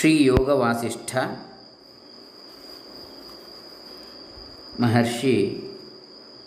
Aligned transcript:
ಶ್ರೀ 0.00 0.24
ಯೋಗ 0.24 0.48
ವಾಸಿಷ್ಠ 0.58 1.10
ಮಹರ್ಷಿ 4.80 5.34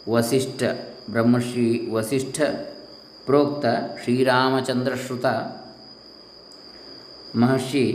ವಸಿಷ್ಠ 0.09 0.61
ಬ್ರಹ್ಮಶ್ರೀ 1.09 1.65
ವಸಿಷ್ಠ 1.91 2.37
ಪ್ರೋಕ್ತ 3.25 3.65
ಶ್ರೀರಾಮಚಂದ್ರಶ್ರುತ 4.03 5.25
ಮಹರ್ಷಿ 7.35 7.85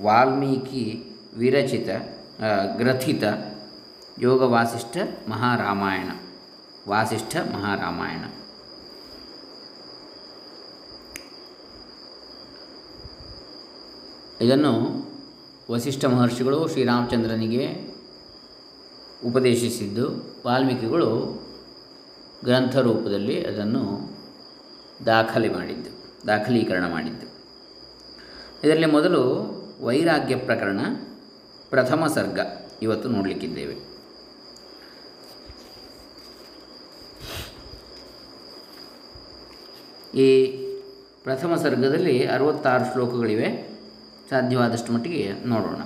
ವಾಲ್ಮೀಕಿ 0.00 0.84
ವಿರಚಿತ 1.36 1.88
ಆ, 2.42 2.50
ಗ್ರಥಿತ 2.76 3.24
ಯೋಗ 4.18 4.42
ವಾಸಿಷ್ಠ 4.50 4.94
ಮಹಾರಾಮಾಯಣ 5.28 6.10
ವಾಸಿಷ್ಠ 6.88 7.36
ಮಹಾರಾಮಾಯಣ 7.52 8.22
ಇದನ್ನು 14.40 15.04
ವಸಿಷ್ಠ 15.70 16.04
ಮಹರ್ಷಿಗಳು 16.04 16.68
ಶ್ರೀರಾಮಚಂದ್ರನಿಗೆ 16.68 17.90
ಉಪದೇಶಿಸಿದ್ದು. 19.24 20.06
ವಾಲ್ಮೀಕಿಗಳು 20.46 21.40
ಗ್ರಂಥ 22.44 22.76
ರೂಪದಲ್ಲಿ 22.76 23.44
ಅದನ್ನು 23.44 24.10
ದಾಖಲೆ 25.06 25.48
ಮಾಡಿದ್ದು, 25.48 25.90
ದಾಖಲೀಕರಣ 26.26 26.90
ಮಾಡಿದ್ದು. 26.90 27.26
ಇದರಲ್ಲಿ 28.64 28.86
ಮೊದಲು 28.86 29.50
ವೈರಾಗ್ಯ 29.80 30.36
ಪ್ರಕರಣ, 30.36 30.80
ಪ್ರಥಮ 31.70 32.06
ಸರ್ಗ 32.06 32.40
ಇವತ್ತು 32.82 33.08
ನೋಡಲಿಕ್ಕಿದ್ದೇವೆ. 33.08 33.74
ಈ 40.18 40.46
ಪ್ರಥಮ 41.22 41.54
ಸರ್ಗದಲ್ಲಿ 41.54 42.26
ಅರವತ್ತಾರು 42.26 42.92
ಶ್ಲೋಕಗಳಿವೆ. 42.92 43.69
ಸಾಧ್ಯವಾದಷ್ಟು 44.30 44.92
ಮಟ್ಟಿಗೆ 44.92 45.32
ನೋಡೋಣ. 45.46 45.82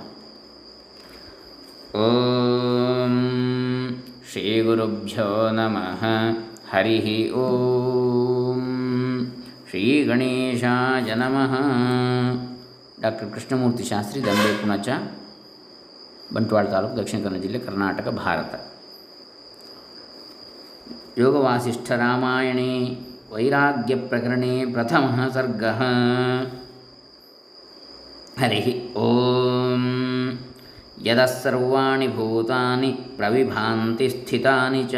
ಓಂ 1.97 3.13
ಶ್ರೀ 4.31 4.61
ಗುರುಭ್ಯೋ 4.61 5.49
ನಮಃ. 5.51 6.05
ಹರಿ 6.73 7.31
ಓಂ 7.31 8.61
ಶ್ರೀ 9.69 10.03
ಗಣೇಶಾಯ 10.03 11.13
ನಮಃ. 11.13 11.53
ಡಾಕ್ಟರ್ 13.01 13.33
ಕೃಷ್ಣಮೂರ್ತಿ 13.33 13.83
ಶಾಸ್ತ್ರಿ, 13.83 14.21
ದಂಬೆ, 14.21 14.61
ಪುಣಚ, 14.61 14.89
ಬಂಟ್ವಾಳ 16.33 16.65
ತಾಲೂಕು, 16.65 16.97
ದಕ್ಷಿಣ 16.97 17.23
ಕನ್ನಡ 17.23 17.39
ಜಿಲ್ಲೆ, 17.39 17.59
ಕರ್ನಾಟಕ, 17.59 18.07
ಭಾರತ. 18.07 18.55
ಯೋಗವಾಶಿಷ್ಠರಾಮಾಯಣೇ 21.19 23.01
ವೈರಾಗ್ಯ 23.33 23.95
ಪ್ರಕರಣೇ 23.95 24.65
ಪ್ರಥಮಃ 24.65 25.29
ಸರ್ಗः. 25.33 25.81
ಹರಿ 28.39 28.61
ಓಂ 28.95 29.83
ಯದಸರ್ವಾಣಿ 31.05 32.07
ಭೂತಾನಿ 32.07 32.89
ಪ್ರವಿಭಾಂತಿ 32.91 34.09
ಸ್ಥಿತಾನಿ 34.09 34.83
ಚ 34.83 34.95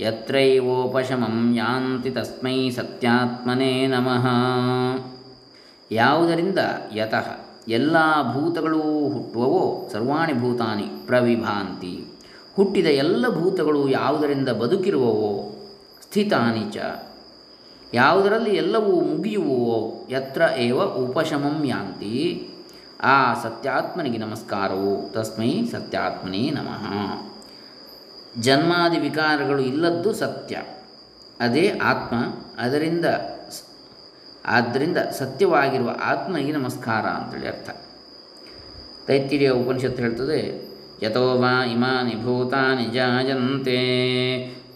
ಯತ್ರೈವೋಪಶಮಂ 0.00 1.36
ಯಾಂತಿ 1.56 2.10
ತಸ್ಮೈ 2.10 2.70
ಸತ್ಯಾತ್ಮನೇ 2.70 3.86
ನಮಃ 3.86 4.26
ಯಾವುದರಿಂದ 5.90 6.58
ಯತಃ 6.94 7.28
ಎಲ್ಲ 7.68 7.96
ಭೂತಗಳು 8.34 8.82
ಹುಟ್ಟುವವೋ, 9.14 9.88
ಸರ್ವಾಣಿ 9.92 10.32
ಭೂತಾನಿ 10.32 10.86
ಪ್ರವಿಭಾಂತಿ, 11.06 11.94
ಹುಟ್ಟಿದ 12.56 12.86
ಎಲ್ಲ 12.86 13.24
ಭೂತಗಳು 13.40 13.88
ಯಾವುದರಿಂದ 13.88 14.48
ಬದುಕಿರುವವೋ, 14.48 15.32
ಸ್ಥಿತಾನಿ 16.02 16.64
ಚ 16.70 16.78
ಯಾವುದರಲ್ಲಿ 17.94 18.50
ಎಲ್ಲವೂ 18.50 19.00
ಮುಗಿಯುವೋ 19.00 20.06
ಯತ್ರ 20.10 20.42
ಏವ 20.56 20.82
ಉಪಶಮಂ 20.82 21.66
ಯಾಂತಿ? 21.66 22.48
ಆ 23.02 23.42
ಸತ್ಯಾತ್ಮನಿಗೆ 23.42 24.18
ನಮಸ್ಕಾರವು. 24.18 25.12
ತಸ್ಮೈ 25.12 25.66
ಸತ್ಯಾತ್ಮನೇ 25.66 26.50
ನಮಃ. 26.50 26.92
ಜನ್ಮಾದಿ 28.40 28.98
ವಿಕಾರಗಳು 28.98 29.62
ಇಲ್ಲದ್ದು 29.62 30.12
ಸತ್ಯ. 30.12 30.62
ಅದೇ 31.40 31.80
ಆತ್ಮ. 31.82 32.16
ಅದರಿಂದ 32.58 33.04
ಆದ್ದರಿಂದ 34.46 34.96
ಸತ್ಯವಾಗಿರುವ 34.96 35.90
ಆತ್ಮನಿಗೆ 36.02 36.52
ನಮಸ್ಕಾರ 36.52 37.06
ಅಂತೇಳಿ 37.06 37.48
ಅರ್ಥ. 37.48 37.70
ತೈತ್ತಿರಿಯ 39.06 39.50
ಉಪನಿಷತ್ತು 39.50 40.02
ಹೇಳ್ತದೆ 40.02 40.68
ಯಥೋ 41.02 41.38
ವಾ 41.38 41.64
ಇಮಾನಿ 41.64 42.22
ಭೂತಾನಿ 42.22 42.84
ಜಾಯಂತೆ 42.84 43.76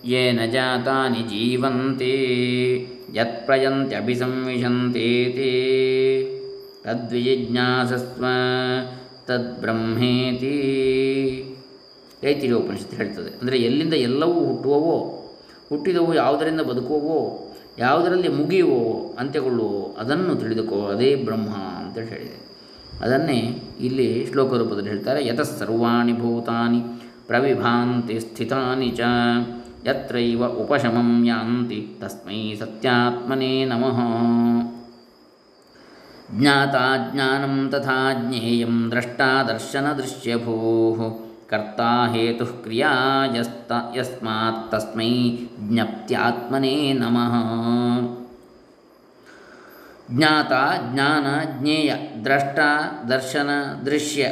ಯೇನ 0.04 0.40
ಜಾತಾನಿ 0.52 1.22
ಜೀವಂತೆ 1.22 2.12
ಸಂವಿಶಂತೆ 4.18 5.08
ತದ್ವಿಜಿಜ್ಞಾಸಸ್ವ 6.84 8.24
ತದ್ಬ್ರಹ್ಮೇತಿ 9.26 10.54
ರೈತಿರಿ 12.22 12.52
ಉಪನಿಷತ್ತು 12.52 12.96
ಹೇಳ್ತದೆ. 12.96 13.30
ಅಂದರೆ 13.40 13.58
ಎಲ್ಲಿಂದ 13.58 13.94
ಎಲ್ಲವೂ 13.94 14.46
ಹುಟ್ಟುವವೋ, 14.46 14.96
ಹುಟ್ಟಿದವು, 15.68 16.14
ಯಾವುದರಿಂದ 16.14 16.60
ಬದುಕುವವೋ, 16.60 17.52
ಯಾವುದರಲ್ಲಿ 17.78 18.28
ಮುಗಿಯುವೋ 18.28 19.16
ಅಂತ್ಯಗೊಳ್ಳುವೋ 19.18 19.96
ಅದನ್ನು 19.98 20.34
ತಿಳಿದುಕೋ, 20.34 20.86
ಅದೇ 20.86 21.14
ಬ್ರಹ್ಮ 21.14 21.50
ಅಂತೇಳಿ 21.50 22.08
ಹೇಳಿದೆ. 22.08 22.38
ಅದನ್ನೇ 23.00 23.62
ಇಲ್ಲಿ 23.80 24.26
ಶ್ಲೋಕ 24.32 24.54
ರೂಪದಲ್ಲಿ 24.54 24.90
ಹೇಳ್ತಾರೆ, 24.90 25.26
ಯತಃ 25.26 25.42
ಸರ್ವಾಣಿ 25.42 26.12
ಭೂತಾನಿ 26.12 26.80
ಪ್ರವಿಭಾಂತಿ 27.26 28.20
ಸ್ಥಿತಾನಿ 28.20 28.90
ಚ. 28.90 29.00
ಯತ್ರೈವ 29.84 30.44
ಉಪಶಮಂ 30.62 31.10
ಯಾಂತಿ 31.26 31.78
ತಸ್ಮೈ 32.00 32.41
ಸತ್ಯಾತ್ಮನೇ 32.56 33.52
ನಮಃ 33.64 33.98
ಜ್ಞಾತಾ 36.38 36.82
ಜ್ಞಾನಂ 37.06 37.54
ತಥಾ 37.70 37.96
ಜ್ಞೇಯಂ 38.18 38.74
ದ್ರಷ್ಟಾ 38.91 39.28
ದರ್ಶನ 39.42 39.86
ದರ್ಶನದೃಶ್ಯಭೂಃ 39.94 40.98
ಕರ್ತಾ 41.46 41.88
ಹೇತು 42.06 42.46
ಕ್ರಿಯಾ 42.62 42.92
ಯಸ್ತ 43.36 43.72
ಯಸ್ಮಾತ್ 43.96 44.60
ತಸ್ಮೈ 44.70 45.12
ಜ್ಞಪ್ತ್ಯಾತ್ಮನೇ 45.68 46.76
ನಮಃ 46.92 47.34
ಜ್ಞಾತ 50.10 50.52
ಜ್ಞಾನ 50.92 51.26
ಜ್ಞೇಯ 51.58 51.91
ದ್ರಷ್ಟ 52.24 52.58
ದರ್ಶನ 53.08 53.50
ದೃಶ್ಯ 53.86 54.22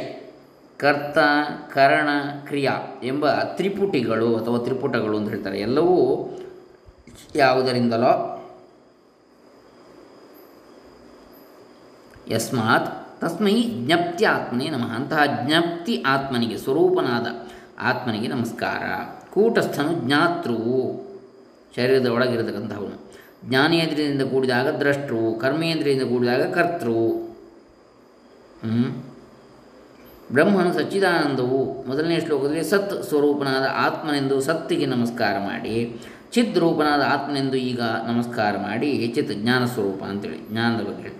ಕರ್ತ, 0.79 1.17
ಕರಣ, 1.73 2.09
ಕ್ರಿಯಾ 2.47 2.71
ಎಂಬ 3.03 3.31
ತ್ರಿಪುಟಿಗಳು 3.31 4.35
ಅಥವಾ 4.35 4.57
ತ್ರಿಪುಟಗಳು 4.57 5.17
ಅಂತ 5.17 5.29
ಹೇಳ್ತಾರೆ. 5.29 5.59
ಎಲ್ಲವೂ 5.59 6.29
ಯಾವುದರಿಂದಲೋ? 7.35 8.35
ಯಸ್ಮಾತ್ 12.31 13.21
ತಸ್ಮೈ 13.21 13.61
ಜ್ಞಪ್ತಿ 13.61 14.25
ಆತ್ಮನೇ 14.25 14.69
ನಮಃ. 14.69 14.91
ಅಂತಹ 14.91 15.19
ಜ್ಞಪ್ತಿ 15.45 16.03
ಆತ್ಮನಿಗೆ, 16.07 16.57
ಸ್ವರೂಪನಾದ 16.57 17.27
ಆತ್ಮನಿಗೆ 17.79 18.27
ನಮಸ್ಕಾರ. 18.27 18.83
ಕೂಟಸ್ಥನು 19.33 19.93
ಜ್ಞಾತೃವು, 19.93 21.09
ಶರೀರದ 21.75 22.07
ಒಳಗಿರತಕ್ಕಂಥವನು 22.07 23.11
ಜ್ಞಾನೇಂದ್ರಿಯದಿಂದ 23.45 24.21
ಕೂಡಿದಾಗ 24.21 24.67
ದ್ರಷ್ಟೃ 24.67 25.39
ಕರ್ಮೇಂದ್ರಿಯಿಂದ 25.39 26.09
ಕೂಡಿದಾಗ 26.09 26.53
ಕರ್ತೃ 26.53 26.93
ಹ್ಮ್? 28.67 29.08
ಬ್ರಹ್ಮನು 30.35 30.71
ಸಚ್ಚಿದಾನಂದವು. 30.77 31.59
ಮೊದಲನೇ 31.89 32.17
ಶ್ಲೋಕದಲ್ಲಿ 32.25 32.63
ಸತ್ 32.71 32.95
ಸ್ವರೂಪನಾದ 33.09 33.65
ಆತ್ಮನೆಂದು 33.85 34.35
ಸತ್ತಿಗೆ 34.47 34.87
ನಮಸ್ಕಾರ 34.95 35.35
ಮಾಡಿ, 35.47 35.75
ಚಿತ್ 36.33 36.57
ರೂಪನಾದ 36.63 37.01
ಆತ್ಮನೆಂದು 37.13 37.57
ಈಗ 37.69 37.81
ನಮಸ್ಕಾರ 38.09 38.53
ಮಾಡಿ 38.67 38.89
ಚಿತ್ 39.15 39.33
ಜ್ಞಾನ 39.41 39.63
ಸ್ವರೂಪ 39.73 40.01
ಅಂತೇಳಿ, 40.11 40.39
ಜ್ಞಾನದ 40.51 40.83
ಬಗ್ಗೆ 40.89 41.11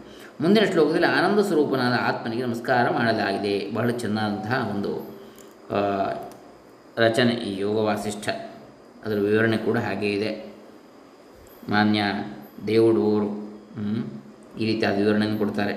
ಮುಂದಿನ 0.43 0.65
ಶ್ಲೋಕದಲ್ಲಿ 0.71 1.09
ಆನಂದ 1.17 1.39
ಸ್ವರೂಪನಾದ 1.47 1.95
ಆತ್ಮನಿಗೆ 2.09 2.43
ನಮಸ್ಕಾರ 2.47 2.85
ಮಾಡಲಾಗಿದೆ. 2.97 3.55
ಬಹಳ 3.77 3.89
ಚೆನ್ನಾದಂತಹ 4.03 4.59
ಒಂದು 4.73 4.91
ರಚನೆ 7.05 7.33
ಈ 7.49 7.51
ಯೋಗ 7.65 7.77
ವಾಸಿಷ್ಠ 7.89 8.29
ಅದರ 9.05 9.17
ವಿವರಣೆ 9.27 9.57
ಕೂಡ 9.65 9.77
ಹಾಗೇ 9.87 10.09
ಇದೆ. 10.19 10.31
ಮಾನ್ಯ 11.69 12.01
ದೇವುಡೂರು 12.67 13.29
ಈ 14.59 14.65
ರೀತಿಯಾದ 14.69 14.95
ವಿವರಣೆಯನ್ನು 15.01 15.39
ಕೊಡ್ತಾರೆ. 15.43 15.75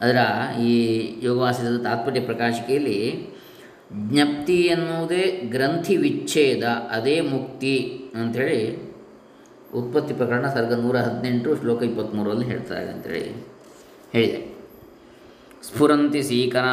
ಅದರ 0.00 0.18
ಈ 0.60 0.72
ಯೋಗವಾಸದ 1.22 1.78
ತಾತ್ಪರ್ಯ 1.82 2.20
ಪ್ರಕಾಶಿಕೆಯಲ್ಲಿ 2.20 3.00
ಜ್ಞಪ್ತಿ 3.92 4.56
ಎನ್ನುವುದೇ 4.56 5.24
ಗ್ರಂಥಿ 5.50 5.96
ವಿಚ್ಛೇದ, 5.96 6.64
ಅದೇ 6.64 7.20
ಮುಕ್ತಿ 7.20 7.74
ಅಂಥೇಳಿ 8.14 8.60
ಉತ್ಪತ್ತಿ 9.74 10.14
ಪ್ರಕರಣ 10.14 10.46
ಸರ್ಗ 10.46 10.72
ನೂರ 10.72 10.96
ಹದಿನೆಂಟು 10.98 11.56
ಶ್ಲೋಕ 11.56 11.82
ಇಪ್ಪತ್ತ್ಮೂರರಲ್ಲಿ 11.82 12.46
ಹೇಳ್ತಾರೆ 12.46 12.88
ಅಂತೇಳಿ 12.88 13.24
ಹೇಳಿದೆ. 14.12 14.40
ಸ್ಫುರಂತಿ 15.62 16.22
ಸೀಕರ 16.22 16.66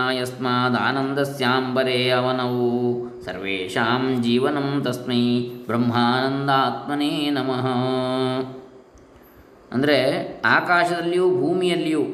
ಸ್ಯಾಂಬರೇ 1.23 2.09
ಅವನವು 2.09 2.67
ಸರ್ವೇಷಾಂ 3.25 4.23
ಜೀವನಂ 4.23 4.69
ತಸ್ಮೈ 4.85 5.23
ಬ್ರಹ್ಮಾನಂದಾತ್ಮನೇ 5.65 7.29
ನಮಃ. 7.29 7.65
ಅಂದರೆ 9.71 9.97
ಆಕಾಶದಲ್ಲಿಯೂ 10.45 11.27
ಭೂಮಿಯಲ್ಲಿಯೂ 11.39 12.05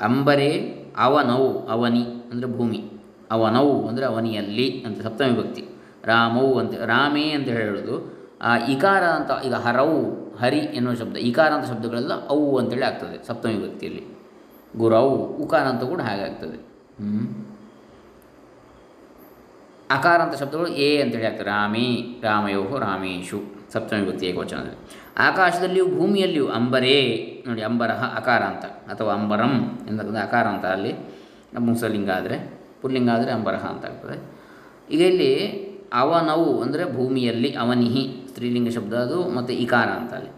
ಅಂಬರೆ 0.00 0.50
ಅವನೌ 0.96 1.42
ಅವನಿ 1.68 2.04
ಅಂದರೆ 2.32 2.48
ಭೂಮಿ. 2.50 2.80
ಅವನೌ 3.30 3.86
ಅಂದರೆ 3.88 4.04
ಅವನಿಯಲ್ಲಿ 4.04 4.82
ಅಂತ 4.86 5.02
ಸಪ್ತಮಿ 5.02 5.34
ಭಕ್ತಿ. 5.42 5.62
ರಾಮೌ 6.04 6.46
ಅಂತ 6.58 6.74
ರಾಮೇ 6.74 7.30
ಅಂತ 7.30 7.48
ಹೇಳೋದು. 7.48 7.94
ಆ 8.42 8.56
ಇಕಾರ 8.56 9.04
ಅಂತ 9.04 9.30
ಈಗ 9.44 9.54
ಹರೌ, 9.54 9.90
ಹರಿ 10.40 10.58
ಎನ್ನುವ 10.58 10.94
ಶಬ್ದ. 10.94 11.16
ಇಕಾರ 11.30 11.52
ಅಂತ 11.52 11.66
ಶಬ್ದಗಳೆಲ್ಲ 11.66 12.12
ಅವು 12.26 12.58
ಅಂತೇಳಿ 12.58 12.82
ಆಗ್ತದೆ 12.82 13.26
ಸಪ್ತಮಿ 13.26 13.58
ಭಕ್ತಿಯಲ್ಲಿ. 13.66 14.02
ಗುರೌ, 14.76 15.08
ಉಕಾರ 15.44 15.64
ಅಂತ 15.66 15.82
ಕೂಡ 15.82 16.00
ಹಾಗೆ 16.00 16.22
ಆಗ್ತದೆ. 16.22 16.58
ಅಕಾರ 19.90 20.18
ಅಂತ 20.22 20.34
ಶಬ್ದಗಳು 20.34 20.68
ಎ 20.68 21.02
ಅಂತೇಳಿ 21.02 21.26
ಆಗ್ತದೆ. 21.26 21.44
ರಾಮೇ 21.44 21.88
ರಾಮಯೋ 22.22 22.78
ರಾಮೇಶು. 22.78 23.38
ಸಪ್ತಮಿ 23.72 24.00
ವಿಭಕ್ತಿ 24.00 24.26
ಏಕವಚನದಲ್ಲಿ. 24.26 24.78
ಆಕಾಶದಲ್ಲಿಯೂ 25.18 25.86
ಭೂಮಿಯಲ್ಲಿಯೂ 25.86 26.48
ಅಂಬರೇ. 26.48 26.98
ನೋಡಿ, 27.46 27.62
ಅಂಬರಹ 27.62 28.16
ಅಕಾರ 28.16 28.42
ಅಂತ, 28.42 28.64
ಅಥವಾ 28.64 29.14
ಅಂಬರಂ 29.14 29.78
ಎಂದಕ್ಕಂಥ 29.88 30.16
ಅಕಾರ 30.16 30.46
ಅಂತ 30.46 30.64
ಅಲ್ಲಿ. 30.64 30.94
ಮುಸಲಿಂಗ 31.58 32.10
ಆದರೆ, 32.10 32.60
ಪುಲ್ಲಿಂಗ 32.82 33.10
ಆದರೆ 33.10 33.30
ಅಂಬರಹ 33.30 33.64
ಅಂತ 33.64 33.84
ಆಗ್ತದೆ. 33.84 34.38
ಈಗ 34.90 35.00
ಇಲ್ಲಿ 35.00 35.46
ಅವನವು 35.92 36.62
ಅಂದರೆ 36.62 36.96
ಭೂಮಿಯಲ್ಲಿ, 36.96 37.56
ಅವನಿಹಿ, 37.56 38.24
ಸ್ತ್ರೀಲಿಂಗ 38.28 38.68
ಶಬ್ದ 38.68 38.94
ಅದು, 38.94 39.28
ಮತ್ತು 39.28 39.52
ಇಕಾರ 39.52 39.86
ಅಂತ 39.86 40.14
ಅಲ್ಲಿ. 40.14 40.30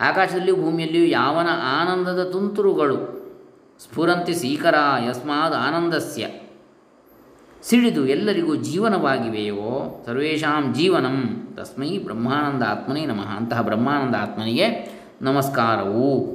ಆಕಾಶದಲ್ಲಿಯೂ 0.00 0.56
ಭೂಮಿಯಲ್ಲಿಯೂ 0.56 1.04
ಯಾವನ 1.04 1.46
ಆನಂದದ 1.62 2.30
ತುಂತುರುಗಳು 2.32 3.24
ಸ್ಫುರಂತಿ 3.80 4.34
ಸೀಕರ 4.34 4.74
ಯಸ್ಮಾದ್ 5.08 5.54
ಆನಂದಸ್ಯ. 5.54 6.26
ಸಿಡಿದು 7.68 8.06
ಎಲ್ಲರಿಗೂ 8.06 8.54
ಜೀವನವಾಗಿವೆಯೋ? 8.54 10.02
ಸರ್ವೇಷಾಂ 10.06 10.74
ಜೀವನಂ. 10.74 11.48
ತಸ್ಮೈ 11.56 11.98
ಬ್ರಹ್ಮಾನಂದ 11.98 12.62
ಆತ್ಮನೇ 12.62 13.06
ನಮಃ. 13.06 13.36
ಅಂತಹ 13.36 13.62
ಬ್ರಹ್ಮಾನಂದ 13.62 14.14
ಆತ್ಮನಿಗೆ 14.14 14.98
ನಮಸ್ಕಾರವು. 15.22 16.34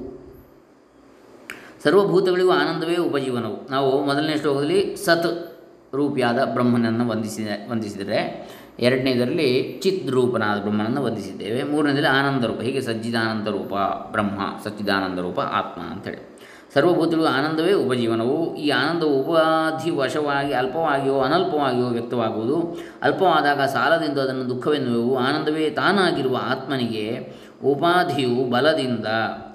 ಸರ್ವಭೂತಗಳಿಗೂ 1.83 2.51
ಆನಂದವೇ 2.51 2.95
ಉಪಜೀವನವು. 2.95 3.69
ನಾವು 3.71 4.05
ಮೊದಲನೇ 4.05 4.37
ಶ್ಲೋಕದಲ್ಲಿ 4.37 4.95
ಸತ್ 4.95 5.59
ರೂಪಿಯಾದ 5.95 6.45
ಬ್ರಹ್ಮನನ್ನು 6.45 7.07
ವಂದಿಸಿದ, 7.07 7.47
ವಂದಿಸಿದರೆ, 7.71 8.49
ಎರಡನೇದರಲ್ಲಿ 8.79 9.79
ಚಿತ್ 9.83 10.09
ರೂಪನಾದ 10.09 10.61
ಬ್ರಹ್ಮನನ್ನು 10.61 11.03
ವಂದಿಸಿದ್ದೇವೆ, 11.03 11.63
ಮೂರನೇದರಲ್ಲಿ 11.63 12.07
ಆನಂದ 12.07 12.43
ರೂಪ 12.43 12.61
ಹೀಗೆ 12.61 12.81
ಸಜ್ಜಿದಾನಂದ 12.81 13.47
ರೂಪ, 13.47 13.73
ಬ್ರಹ್ಮ, 14.11 14.39
ಸಚ್ಚಿದಾನಂದ 14.63 15.19
ರೂಪ, 15.19 15.39
ಆತ್ಮ 15.39 15.81
ಅಂತೇಳಿ. 15.81 16.28
ಸರ್ವಭೂತಗಳು 16.73 17.25
ಆನಂದವೇ 17.25 17.73
ಉಪಜೀವನವು. 17.73 18.55
ಈ 18.55 18.69
ಆನಂದವು 18.69 19.21
ಉಪಾಧಿ 19.21 19.89
ವಶವಾಗಿ 19.89 20.53
ಅಲ್ಪವಾಗಿಯೋ 20.53 21.19
ಅನಲ್ಪವಾಗಿಯೋ 21.19 21.87
ವ್ಯಕ್ತವಾಗುವುದು. 21.87 22.77
ಅಲ್ಪವಾದಾಗ 23.01 23.61
ಸಾಲದಿಂದ 23.61 24.19
ಅದನ್ನು 24.19 24.49
ದುಃಖವೆನ್ನುವೆವು. 24.49 25.17
ಆನಂದವೇ 25.17 25.69
ತಾನಾಗಿರುವ 25.69 26.39
ಆತ್ಮನಿಗೆ 26.43 27.33
ಉಪಾಧಿಯು 27.65 28.49
ಬಲದಿಂದ 28.49 29.05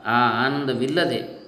ಆ 0.07 0.47
ಆನಂದವಿಲ್ಲದೆ 0.47 1.45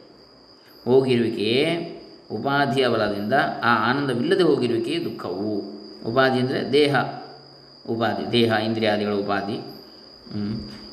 ಹೋಗಿರುವಿಕೆಯೇ 0.85 1.93
ಉಪಾಧಿಯ 2.33 2.89
ಬಲದಿಂದ 2.89 3.33
ಆ 3.65 3.91
ಆನಂದವಿಲ್ಲದೆ 3.91 4.43
ಹೋಗಿರುವಿಕೆಯೇ 4.43 5.05
ದುಃಖವು. 5.05 5.77
ಉಪಾಧಿ 6.11 6.41
ಅಂದರೆ 6.41 6.73
ದೇಹ. 6.73 6.97
ಉಪಾಧಿ, 7.89 8.33
ದೇಹ, 8.33 8.53
ಇಂದ್ರಿಯಾದಿಗಳ 8.53 9.13
ಉಪಾಧಿ. 9.13 9.57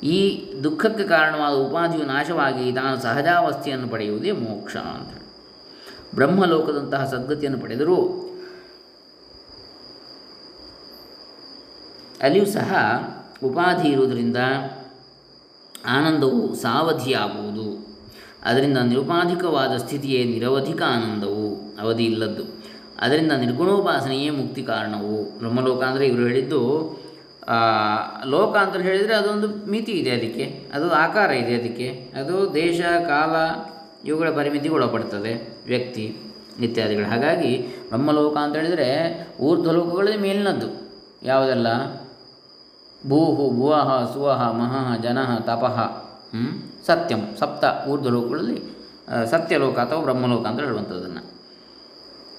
ಈ 0.04 0.48
ದುಃಖಕ್ಕೆ 0.64 1.04
ಕಾರಣವಾದ 1.04 1.54
ಉಪಾಧಿಯು 1.54 2.06
ನಾಶವಾಗಿ 2.06 2.72
ತಾನು 2.72 3.02
ಸಹಜಾವಸ್ಥೆಯನ್ನು 3.02 3.88
ಪಡೆಯುವುದೇ 3.88 4.32
ಮೋಕ್ಷ 4.32 4.78
ಅಂತ 4.78 5.22
ಬ್ರಹ್ಮಲೋಕದಂತಹ 6.16 7.06
ಸದ್ಗತಿಯನ್ನು 7.06 7.60
ಪಡೆದರೂ 7.60 8.30
ಅಲ್ಲಿಯೂ 12.22 12.46
ಸಹ 12.46 12.74
ಉಪಾಧಿ 13.44 13.90
ಇರುವುದರಿಂದ 13.90 14.38
ಆನಂದವು 15.88 16.56
ಸಾವಧಿಯಾಗುವುದು. 16.56 17.96
ಅದರಿಂದ 18.44 18.78
ನಿರುಪಾಧಿಕವಾದ 18.78 19.78
ಸ್ಥಿತಿಯೇ 19.78 20.24
ನಿರವಧಿಕ 20.24 20.82
ಆನಂದವು, 20.82 21.76
ಅವಧಿ 21.82 22.06
ಇಲ್ಲದ್ದು. 22.06 22.44
ಅದರಿಂದ 23.00 23.32
ನಿರ್ಗುಣೋಪಾಸನೆಯೇ 23.32 24.30
ಮುಕ್ತಿ 24.30 24.64
ಕಾರಣವು. 24.64 25.40
ಬ್ರಹ್ಮಲೋಕ 25.40 25.84
ಅಂದರೆ 25.84 26.08
ಇವರು 26.08 26.22
ಹೇಳಿದ್ದು 26.22 26.62
ಲೋಕ 28.26 28.56
ಅಂತ 28.56 28.76
ಹೇಳಿದರೆ 28.76 29.16
ಅದೊಂದು 29.16 29.72
ಮಿತಿ 29.72 29.92
ಇದೆ 29.92 30.10
ಅದಕ್ಕೆ. 30.10 30.72
ಅದು 30.74 30.92
ಆಕಾರ 30.92 31.32
ಇದೆ 31.32 31.56
ಅದಕ್ಕೆ. 31.56 32.12
ಅದು 32.20 32.54
ದೇಶ, 32.54 32.82
ಕಾಲ, 32.82 33.36
ಇವುಗಳ 34.08 34.30
ಪರಿಮಿತಿಗೆ 34.30 34.74
ಒಳಪಡ್ತದೆ. 34.74 35.64
ವ್ಯಕ್ತಿ, 35.66 36.18
ಇತ್ಯಾದಿಗಳು. 36.60 37.06
ಹಾಗಾಗಿ 37.06 37.66
ಬ್ರಹ್ಮಲೋಕ 37.88 38.38
ಅಂತ 38.38 38.56
ಹೇಳಿದರೆ 38.56 39.28
ಊರ್ಧ್ವಲೋಕಗಳೇ 39.40 40.18
ಮೇಲಿನದ್ದು. 40.18 40.92
ಯಾವುದೆಲ್ಲ? 41.24 41.96
ಭೂಹು, 43.10 43.56
ಭುವಹ, 43.56 44.14
ಸುವಹ 44.14 44.52
ಮಹಃ 44.52 45.02
ಜನಃ 45.02 45.40
ತಪಃ 45.40 46.04
ಸತ್ಯಂ, 46.86 47.20
ಸಪ್ತ 47.40 47.88
ಊರ್ಧ್ವಲೋಕಗಳಲ್ಲಿ 47.88 48.74
ಸತ್ಯ 49.26 49.44
ಸತ್ಯಲೋಕ 49.44 49.80
ಅಥವಾ 49.80 50.02
ಬ್ರಹ್ಮಲೋಕ 50.02 50.46
ಅಂತ 50.46 50.60
ಹೇಳುವಂಥದ್ದನ್ನು. 50.60 51.33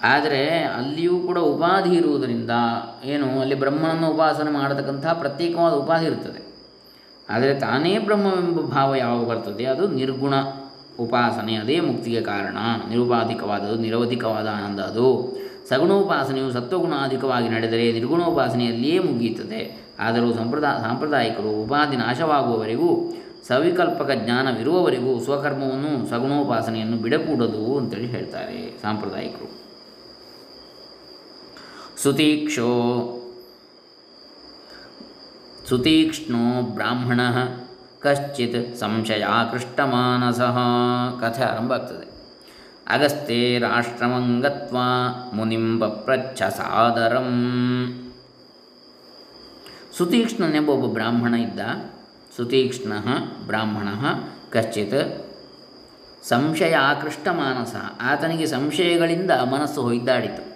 ಆದರೆ 0.05 0.59
ಅಲ್ಲಿಯೂ 0.59 1.19
ಕೂಡ 1.19 1.39
ಉಪಾಧಿ 1.39 1.97
ಇರುವುದರಿಂದ 1.97 2.51
ಏನು 3.05 3.41
ಅಲ್ಲಿ 3.41 3.55
ಬ್ರಹ್ಮನನ್ನು 3.55 4.09
ಉಪಾಸನೆ 4.09 4.51
ಮಾಡತಕ್ಕಂಥ 4.51 5.07
ಪ್ರತ್ಯೇಕವಾದ 5.07 5.73
ಉಪಾಧಿ 5.73 6.07
ಇರ್ತದೆ. 6.07 6.45
ಆದರೆ 7.29 7.55
ತಾನೇ 7.55 7.99
ಬ್ರಹ್ಮವೆಂಬ 7.99 8.61
ಭಾವ 8.61 8.95
ಯಾವಾಗ 8.95 9.27
ಬರ್ತದೆ? 9.27 9.65
ಅದು 9.65 9.89
ನಿರ್ಗುಣ 9.89 10.35
ಉಪಾಸನೆ, 11.01 11.55
ಅದೇ 11.55 11.81
ಮುಕ್ತಿಗೆ 11.81 12.21
ಕಾರಣ. 12.21 12.57
ನಿರುಪಾಧಿಕವಾದದು 12.89 13.77
ನಿರವಧಿಕವಾದ 13.77 14.47
ಆನಂದ 14.47 14.81
ಅದು. 14.81 15.37
ಸಗುಣೋಪಾಸನೆಯು 15.69 16.53
ಸತ್ವಗುಣಾಧಿಕವಾಗಿ 16.53 17.49
ನಡೆದರೆ 17.49 17.93
ನಿರ್ಗುಣೋಪಾಸನೆಯಲ್ಲಿಯೇ 17.93 18.99
ಮುಗಿಯುತ್ತದೆ. 18.99 19.87
ಆದರೂ 20.01 20.35
ಸಂಪ್ರದಾ, 20.35 20.79
ಸಾಂಪ್ರದಾಯಿಕರು 20.79 21.63
ಉಪಾಧಿ 21.63 21.97
ನಾಶವಾಗುವವರೆಗೂ, 21.97 23.13
ಸವಿಕಲ್ಪಕ 23.47 24.11
ಜ್ಞಾನವಿರುವವರೆಗೂ 24.15 25.21
ಸ್ವಕರ್ಮವನ್ನು, 25.21 26.11
ಸಗುಣೋಪಾಸನೆಯನ್ನು 26.11 26.97
ಬಿಡಕೂಡದು 26.97 27.79
ಅಂತೇಳಿ 27.79 28.07
ಹೇಳ್ತಾರೆ 28.07 28.79
ಸಾಂಪ್ರದಾಯಿಕರು. 28.83 29.54
ಸುತೀಕ್ಷೋ. 32.05 32.71
ಸುತೀಕ್ಷ್ಣೋ 35.69 36.63
ಬ್ರಾಹ್ಮಣ 36.63 37.21
ಕಶ್ಚಿತ್ 38.01 38.77
ಸಂಶಯಾಕೃಷ್ಟಮಾನಸ 38.77 40.41
ಕಥೆ 41.21 41.43
ಆರಂಭ 41.43 41.73
ಆಗ್ತದೆ. 41.73 42.07
ಅಗಸ್ತ್ಯೇರಾಶ್ರಮಂಗತ್ವ 42.87 44.77
ಮುನಿಂ 45.33 45.81
ಪಪ್ರಚ್ಛ 45.81 46.43
ಸಾದರಂ 46.43 47.31
ಸುತೀಕ್ಷ್ಣನೆಂಬ 49.97 50.69
ಒಬ್ಬ 50.69 50.95
ಬ್ರಾಹ್ಮಣ 50.95 51.35
ಇದ್ದ. 51.35 51.61
ಸುತೀಕ್ಷ್ಣ 52.37 52.93
ಬ್ರಾಹ್ಮಣ 53.47 53.89
ಕಶ್ಚಿತ್ 54.51 55.27
ಸಂಶಯ 56.29 56.75
ಆಕೃಷ್ಟ 56.75 57.29
ಮಾನಸ 57.29 57.75
ಆತನಿಗೆ 58.01 58.47
ಸಂಶಯಗಳಿಂದ 58.47 59.31
ಮನಸ್ಸು 59.31 59.83
ಹೊಯ್ದಾಡಿತು. 59.83 60.54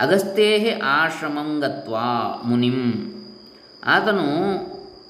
ಅಗಸ್ತ್ಯೇ 0.00 0.80
ಆಶ್ರಮಂಗತ್ವ 0.84 1.96
ಮುನಿಂ. 2.44 2.92
ಆತನು 3.84 4.24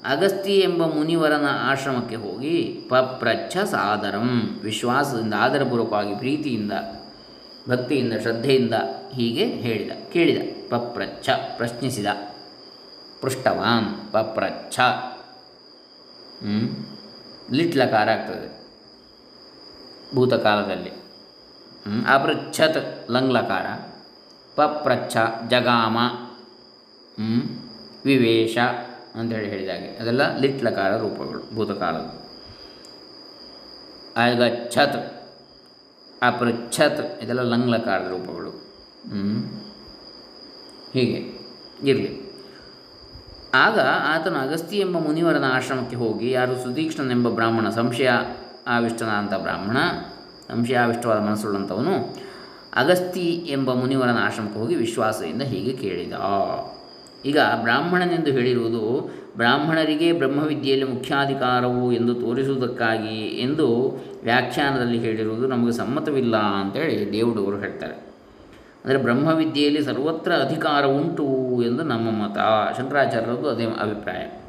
ಅಗಸ್ತಿ 0.05 0.59
ಎಂಬ 0.59 0.85
ಮುನಿವರನ 0.85 1.47
ಆಶ್ರಮಕ್ಕೆ 1.51 2.15
ಹೋಗಿ 2.15 2.85
ಪಪ್ರಚ್ಛ 2.89 3.57
ಸಾದರಂ. 3.57 4.59
ವಿಶ್ವಾಸದಿಂದ 4.63 5.33
ಆದರಪೂರ್ವಕವಾಗಿ 5.37 6.15
ಪ್ರೀತಿಯಿಂದ, 6.15 6.71
ಭಕ್ತಿಯಿಂದ, 7.69 8.13
ಶ್ರದ್ಧೆಯಿಂದ 8.21 8.73
ಹೀಗೆ 9.11 9.45
ಹೇಳಿದ, 9.45 9.91
ಕೇಳಿದ. 10.13 10.55
ಪಪ್ರಚ್ಛ, 10.69 11.29
ಪ್ರಶ್ನಿಸಿದ. 11.57 12.07
ಪೃಷ್ಟವಾನ್, 13.21 14.11
ಪಪ್ರಚ್ಛ? 14.11 14.79
ಲಿಟ್ಲಕಾರ 17.51 18.09
ಆಗ್ತದೆ. 18.09 18.59
ಭೂತಕಾಲದಲ್ಲಿ? 20.15 20.91
ಅಪೃಚ್ಛತ್ 22.07 23.11
ಲಂಗ್ಲಕಾರ. 23.11 23.65
ಪಪ್ರಚ್ಛ 24.59 25.17
ಜಗಾಮ? 25.49 25.97
ವಿವೇಶ 28.05 28.57
ಅಂತೇಳಿ 29.19 29.47
ಹೇಳಿದಾಗೆ 29.49 29.89
ಅದೆಲ್ಲ 30.01 30.23
ಲಿಟ್ಲಕಾರ 30.37 30.91
ರೂಪಗಳು 30.97 31.41
ಭೂತಕಾಲದ 31.55 32.07
ಅಗಚ್ಛತ್, 34.17 34.99
ಅಪೃಚ್ಛತ್, 36.21 37.01
ಇದೆಲ್ಲ 37.23 37.43
ಲಂಗ್ಲಕಾರದ 37.53 38.07
ರೂಪಗಳು? 38.09 38.51
ಹೀಗೆ 40.93 41.19
ಇರಲಿ 41.89 42.11
ಆಗ 43.55 43.77
ಆತನು 44.13 44.39
ಅಗಸ್ತಿ 44.39 44.77
ಎಂಬ 44.79 44.97
ಮುನಿವರನ 44.99 45.45
ಆಶ್ರಮಕ್ಕೆ 45.57 45.95
ಹೋಗಿ, 45.95 46.27
ಯಾರು 46.31 46.55
ಸುದೀಕ್ಷ್ಣನೆಂಬ 46.63 47.27
ಬ್ರಾಹ್ಮಣ 47.29 47.67
ಸಂಶಯ 47.69 48.09
ಆವಿಷ್ಟನಾದಂಥ 48.67 49.35
ಬ್ರಾಹ್ಮಣ, 49.45 49.77
ಸಂಶಯಾವಿಷ್ಟವಾದ 50.47 51.19
ಮನಸ್ಸುಳ್ಳಂಥವನು 51.19 51.93
ಅಗಸ್ತಿ 52.75 53.31
ಎಂಬ 53.49 53.73
ಮುನಿವರನ 53.73 54.17
ಆಶ್ರಮಕ್ಕೆ 54.21 54.59
ಹೋಗಿ 54.59 54.75
ವಿಶ್ವಾಸದಿಂದ 54.75 55.41
ಹೀಗೆ 55.41 55.71
ಕೇಳಿದ. 55.71 56.13
ಈಗ 57.25 57.37
ಬ್ರಾಹ್ಮಣನೆಂದು 57.61 58.31
ಹೇಳಿರುವುದು 58.31 59.09
ಬ್ರಾಹ್ಮಣರಿಗೆ 59.37 60.13
ಬ್ರಹ್ಮವಿದ್ಯೆಯಲ್ಲಿ 60.13 60.85
ಮುಖ್ಯಾಧಿಕಾರವು 60.93 61.91
ಎಂದು 61.91 62.13
ತೋರಿಸುವುದಕ್ಕಾಗಿ 62.13 63.17
ಎಂದು 63.17 63.67
ವ್ಯಾಖ್ಯಾನದಲ್ಲಿ 64.23 64.99
ಹೇಳಿರುವುದು 64.99 65.47
ನಮಗೆ 65.47 65.71
ಸಮ್ಮತವಿಲ್ಲ 65.71 66.37
ಅಂತೇಳಿ 66.37 67.11
ದೇವುಡವರು 67.11 67.59
ಹೇಳ್ತಾರೆ. 67.59 67.93
ಅಂದರೆ 68.85 68.97
ಬ್ರಹ್ಮವಿದ್ಯೆಯಲ್ಲಿ 68.97 69.83
ಸರ್ವತ್ರ 69.83 70.31
ಅಧಿಕಾರ 70.31 70.85
ಉಂಟು 70.85 71.25
ಎಂದು 71.63 71.83
ನಮ್ಮ 71.83 72.11
ಮತ. 72.11 72.37
ಶಂಕರಾಚಾರ್ಯರದ್ದು 72.79 73.49
ಅದೇ 73.49 73.63
ಅಭಿಪ್ರಾಯ. 73.63 74.48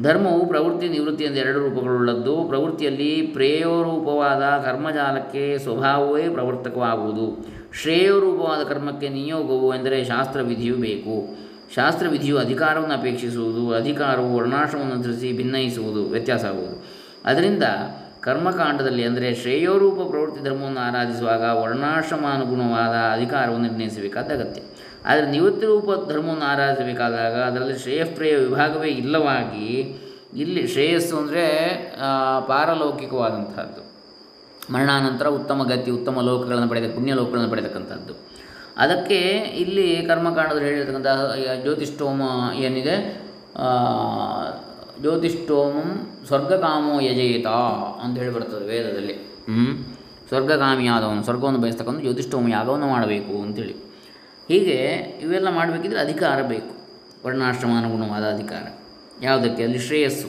ಧರ್ಮವು 0.00 0.46
ಪ್ರವೃತ್ತಿ 0.46 0.88
ನಿವೃತ್ತಿ 0.88 1.24
ಎಂದು 1.24 1.36
ಎರಡು 1.36 1.68
ರೂಪಗಳುಳ್ಳದ್ದು. 1.68 2.44
ಪ್ರವೃತ್ತಿಯಲ್ಲಿ 2.44 3.22
ಪ್ರೇಯೋರೂಪವಾದ 3.22 4.42
ಕರ್ಮಜಾಲಕ್ಕೆ 4.42 5.58
ಸ್ವಭಾವವೇ 5.58 6.28
ಪ್ರವರ್ತಕವಾಗುವುದು. 6.28 7.46
ಶ್ರೇಯೋರೂಪವಾದ 7.72 8.62
ಕರ್ಮಕ್ಕೆ 8.62 9.08
ನಿಯೋಗವು 9.08 9.74
ಎಂದರೆ 9.74 10.04
ಶಾಸ್ತ್ರವಿಧಿಯು 10.04 10.76
ಬೇಕು. 10.76 11.36
ಶಾಸ್ತ್ರವಿಧಿಯು 11.74 12.38
ಅಧಿಕಾರವನ್ನು 12.38 12.94
ಅಪೇಕ್ಷಿಸುವುದು, 12.94 13.74
ಅಧಿಕಾರವು 13.74 14.36
ವರ್ಣಾಶ್ರಮವನ್ನು 14.36 15.02
ಧರಿಸಿ 15.02 15.32
ಭಿನ್ನಯಿಸುವುದು, 15.32 16.04
ವ್ಯತ್ಯಾಸ 16.04 16.44
ಆಗುವುದು. 16.44 16.84
ಅದರಿಂದ 17.24 17.62
ಕರ್ಮಕಾಂಡದಲ್ಲಿ 18.20 19.04
ಅಂದರೆ 19.04 19.34
ಶ್ರೇಯೋರೂಪ 19.34 20.10
ಪ್ರವೃತ್ತಿ 20.10 20.44
ಧರ್ಮವನ್ನು 20.44 20.80
ಆರಾಧಿಸುವಾಗ 20.80 21.40
ವರ್ಣಾಶ್ರಮಾನುಗುಣವಾದ 21.40 23.18
ಅಧಿಕಾರವನ್ನು 23.18 23.66
ನಿರ್ಣಯಿಸಬೇಕಾದ 23.66 24.24
ಅಗತ್ಯ. 24.24 24.62
ಆದರೆ 25.06 25.26
ನಿವೃತ್ತಿ 25.26 25.66
ರೂಪ 25.66 25.90
ಧರ್ಮವನ್ನು 26.10 26.46
ಆರಾಧಿಸಬೇಕಾದಾಗ 26.52 27.36
ಅದರಲ್ಲಿ 27.48 27.76
ಶ್ರೇಯಪ್ರಿಯ 27.78 28.34
ವಿಭಾಗವೇ 28.36 28.90
ಇಲ್ಲವಾಗಿ 29.02 29.68
ಇಲ್ಲಿ 30.42 30.62
ಶ್ರೇಯಸ್ಸು 30.74 31.14
ಅಂದರೆ 31.20 31.44
ಪಾರಲೌಕಿಕವಾದಂತಹದ್ದು 32.48 33.82
ಮರಣಾನಂತರ 34.72 35.28
ಉತ್ತಮ 35.38 35.60
ಗತಿ, 35.70 35.90
ಉತ್ತಮ 35.90 36.20
ಲೋಕಗಳನ್ನು 36.20 36.68
ಪಡೆದ, 36.68 36.88
ಪುಣ್ಯ 36.94 37.12
ಲೋಕಗಳನ್ನು 37.12 37.50
ಪಡೆತಕ್ಕಂಥದ್ದು 37.50 38.14
ಅದಕ್ಕೆ 38.82 39.18
ಇಲ್ಲಿ 39.62 39.86
ಕರ್ಮಕಾಂಡದಲ್ಲಿ 40.10 40.68
ಹೇಳಿರ್ತಕ್ಕಂಥ 40.68 41.08
ಜ್ಯೋತಿಷ್ಠೋಮ 41.64 42.22
ಏನಿದೆ? 42.66 42.94
ಜ್ಯೋತಿಷ್ಠೋಮಂ 45.02 45.88
ಸ್ವರ್ಗಕಾಮೋ 46.28 46.94
ಯಜೇತ 47.00 47.48
ಅಂತ 48.02 48.14
ಹೇಳಿ 48.22 48.34
ಬರ್ತದೆ 48.34 48.64
ವೇದದಲ್ಲಿ. 48.72 49.14
ಹ್ಞೂ 49.48 49.66
ಸ್ವರ್ಗಕಾಮಿಯಾದವನು, 50.28 51.22
ಸ್ವರ್ಗವನ್ನು 51.24 51.60
ಬಯಸ್ತಕ್ಕಂಥ 51.64 52.00
ಜ್ಯೋತಿಷ್ಠೋಮ 52.00 52.48
ಯಾಗವನ್ನು 52.48 52.88
ಮಾಡಬೇಕು 52.94 53.34
ಅಂತೇಳಿ. 53.46 53.74
ಹೀಗೆ 54.48 54.74
ಇವೆಲ್ಲ 55.22 55.50
ಮಾಡಬೇಕಿದ್ರೆ 55.50 56.00
ಅಧಿಕಾರ 56.00 56.42
ಬೇಕು. 56.42 56.72
ವರ್ಣಾಶ್ರಮಾನುಗುಣವಾದ 57.26 58.24
ಅಧಿಕಾರ. 58.34 58.64
ಯಾವುದಕ್ಕೆ? 59.22 59.62
ಅಲ್ಲಿ 59.62 59.78
ಶ್ರೇಯಸ್ಸು? 59.78 60.28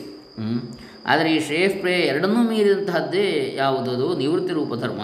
ಆದರೆ 1.06 1.36
ಈ 1.36 1.40
ಶ್ರೇಯಸ್ಪ್ರೇಯ 1.40 2.02
ಎರಡನ್ನೂ 2.02 2.44
ಮೀರಿದಂತಹದ್ದೇ 2.44 3.54
ಯಾವುದದು? 3.56 4.18
ನಿವೃತ್ತಿ 4.18 4.54
ರೂಪ 4.54 4.74
ಧರ್ಮ. 4.76 5.02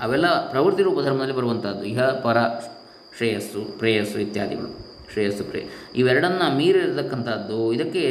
ಅವೆಲ್ಲ 0.00 0.50
ಪ್ರವೃತ್ತಿ 0.50 0.82
ರೂಪ 0.82 1.00
ಧರ್ಮದಲ್ಲಿ 1.00 1.34
ಬರುವಂಥದ್ದು 1.34 1.84
ಇಹ, 1.84 2.02
ಪರ, 2.02 2.36
ಶ್ರೇಯಸ್ಸು, 3.16 3.78
ಪ್ರೇಯಸ್ಸು 3.78 4.18
ಇತ್ಯಾದಿಗಳು. 4.18 4.84
ಶ್ರೇಯಸ್ಸು 5.12 5.44
ಪ್ರೇ 5.44 5.68
ಇವೆರಡನ್ನು 5.96 6.56
ಮೀರಿರತಕ್ಕಂಥದ್ದು 6.56 7.72
ಇದಕ್ಕೆ 7.72 8.04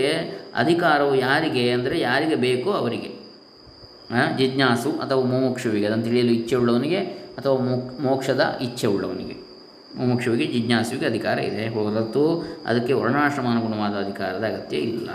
ಅಧಿಕಾರವು 0.55 1.15
ಯಾರಿಗೆ? 1.15 1.69
ಅಂದರೆ 1.69 1.99
ಯಾರಿಗೆ 1.99 2.35
ಬೇಕೋ 2.35 2.71
ಅವರಿಗೆ. 2.71 3.23
ಜಿಜ್ಞಾಸು 4.37 4.91
ಅಥವಾ 4.91 5.23
ಮೋಮೋಕ್ಷವಿಗೆ. 5.23 5.85
ಅದನ್ನು 5.85 6.03
ತಿಳಿಯಲು 6.03 6.31
ಇಚ್ಛೆ 6.31 6.55
ಉಳ್ಳವನಿಗೆ 6.55 6.97
ಅಥವಾ 7.37 7.57
ಮೋಕ್, 7.65 8.01
ಮೋಕ್ಷದ 8.01 8.57
ಇಚ್ಛೆ 8.61 8.87
ಉಳ್ಳವನಿಗೆ 8.87 9.42
ಮುಮುಕ್ಷುವಿಗೆ 9.97 10.45
ಜಿಜ್ಞಾಸುವಿಗೆ 10.51 11.05
ಅಧಿಕಾರ 11.05 11.39
ಇದೆ. 11.39 11.67
ಹೊರತು 11.67 12.23
ಅದಕ್ಕೆ 12.65 12.93
ವರ್ಣಾಶ್ರಮಾನುಗುಣವಾದ 12.93 14.03
ಅಧಿಕಾರದ 14.03 14.43
ಅಗತ್ಯ 14.43 14.77
ಇಲ್ಲ. 14.77 15.09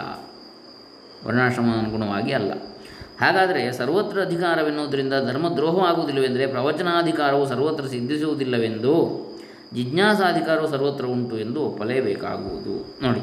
ವರ್ಣಾಶ್ರಮಾನುಗುಣವಾಗಿ 1.26 2.32
ಅಲ್ಲ. 2.32 2.52
ಹಾಗಾದರೆ 3.20 3.72
ಸರ್ವತ್ರ 3.72 4.22
ಅಧಿಕಾರವೆನ್ನುವುದರಿಂದ 4.22 5.12
ಧರ್ಮದ್ರೋಹವಾಗುವುದಿಲ್ಲವೆಂದರೆ 5.26 6.46
ಪ್ರವಚನಾಧಿಕಾರವು 6.46 7.48
ಸರ್ವತ್ರ 7.48 7.86
ಸಿದ್ಧಿಸುವುದಿಲ್ಲವೆಂದು, 7.86 8.94
ಜಿಜ್ಞಾಸಾಧಿಕಾರವು 9.74 10.68
ಸರ್ವತ್ರ 10.68 11.04
ಉಂಟು 11.04 11.38
ಎಂದು 11.38 11.62
ಒಪ್ಪಲೇಬೇಕಾಗುವುದು. 11.62 12.98
ನೋಡಿ, 13.02 13.20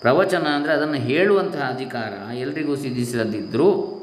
ಪ್ರವಚನ 0.00 0.46
ಅಂದರೆ 0.46 0.72
ಅದನ್ನು 0.72 0.94
ಹೇಳುವಂತಹ 0.94 1.70
ಅಧಿಕಾರ 1.74 2.34
ಎಲ್ರಿಗೂ 2.34 2.76
ಸಿದ್ಧಿಸದಿದ್ದರೂ 2.76 3.93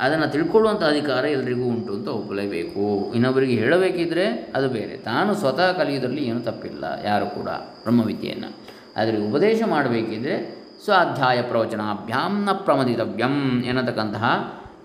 ಅದನ್ನು 0.00 0.26
ತಿಳ್ಕೊಳ್ಳುವಂಥ 0.26 0.82
ಅಧಿಕಾರ 0.84 1.24
ಎಲ್ರಿಗೂ 1.28 1.64
ಉಂಟು 1.66 1.94
ಅಂತ 1.94 2.08
ಒಪ್ಪಲೇಬೇಕು. 2.14 2.84
ಇನ್ನೊಬ್ಬರಿಗೆ 3.14 3.54
ಹೇಳಬೇಕಿದ್ರೆ 3.54 4.24
ಅದು 4.54 4.68
ಬೇರೆ. 4.68 4.96
ತಾನು 5.02 5.34
ಸ್ವತಃ 5.34 5.72
ಕಲಿಯೋದ್ರಲ್ಲಿ 5.72 6.24
ಏನೂ 6.24 6.40
ತಪ್ಪಿಲ್ಲ 6.40 6.84
ಯಾರು 7.04 7.26
ಕೂಡ 7.30 7.48
ಬ್ರಹ್ಮವಿದ್ಯೆಯನ್ನು. 7.82 8.50
ಆದರೆ 8.96 9.16
ಉಪದೇಶ 9.28 9.60
ಮಾಡಬೇಕಿದ್ರೆ 9.68 10.36
ಸ್ವಾಧ್ಯಾಯ 10.84 11.42
ಪ್ರವಚನಾಭ್ಯಾಂ 11.42 12.44
ನ 12.44 12.52
ಪ್ರಮದಿತವ್ಯಂ 12.64 13.34
ಎನ್ನತಕ್ಕಂತಹ 13.64 14.24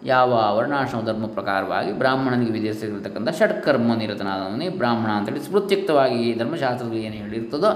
ಯಾವ 0.05 0.29
ವರ್ಣಾಶ್ರಮ 0.57 1.01
ಧರ್ಮ 1.05 1.25
ಪ್ರಕಾರವಾಗಿ 1.27 1.91
ಬ್ರಾಹ್ಮಣನಿಗೆ 1.93 2.51
ವಿಧಿಸಿರತಕ್ಕಂಥ 2.51 3.29
ಷಟ್ಕರ್ಮ 3.39 3.93
ನಿರತನಾದವನೇ 3.95 4.69
ಬ್ರಾಹ್ಮಣ 4.77 5.11
ಅಂತೇಳಿ 5.11 5.39
ಸ್ಮೃತ್ಯುಕ್ತವಾಗಿ 5.39 6.33
ಧರ್ಮಶಾಸ್ತ್ರದಲ್ಲಿ 6.33 7.03
ಏನು 7.03 7.15
ಹೇಳಿರ್ತದೋ 7.15 7.71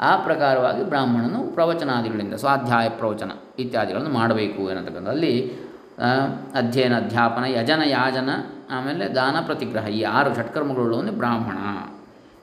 ಆ 0.00 0.16
ಪ್ರಕಾರವಾಗಿ 0.24 0.82
ಬ್ರಾಹ್ಮಣನು 0.84 1.40
ಪ್ರವಚನಾದಿಗಳಿಂದ 1.54 2.34
ಸ್ವಾಧ್ಯಾಯ 2.34 2.88
ಪ್ರವಚನ 2.98 3.30
ಇತ್ಯಾದಿಗಳನ್ನು 3.58 4.10
ಮಾಡಬೇಕು 4.10 4.70
ಎನ್ನತಕ್ಕಂಥ 4.70 5.08
ಅಲ್ಲಿ 5.08 5.32
ಆ, 5.46 5.65
ಅಧ್ಯಯನ, 6.54 6.96
ಅಧ್ಯಾಪನ, 6.96 7.44
ಯಜನ, 7.44 7.82
ಯಾಜನ, 7.86 8.30
ಆಮೇಲೆ 8.70 9.14
ದಾನ 9.14 9.36
ಪ್ರತಿಗ್ರಹ 9.46 9.86
ಈ 9.86 10.02
ಆರು 10.02 10.34
ಷಟ್ಕರ್ಮಗಳುಳ್ಳವನು 10.34 11.12
ಬ್ರಾಹ್ಮಣ 11.12 11.58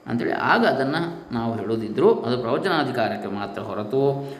ಅಂಥೇಳಿ 0.07 0.31
ಆಗ 0.31 0.65
ಅದನ್ನು 0.65 1.33
ನಾವು 1.33 1.53
ಹೇಳೋದಿದ್ದರೂ 1.53 2.13
ಅದು 2.13 2.38
ಪ್ರವಚನಾಧಿಕಾರಕ್ಕೆ 2.38 3.27
ಮಾತ್ರ 3.27 3.62
ಹೊರತು 3.62 4.31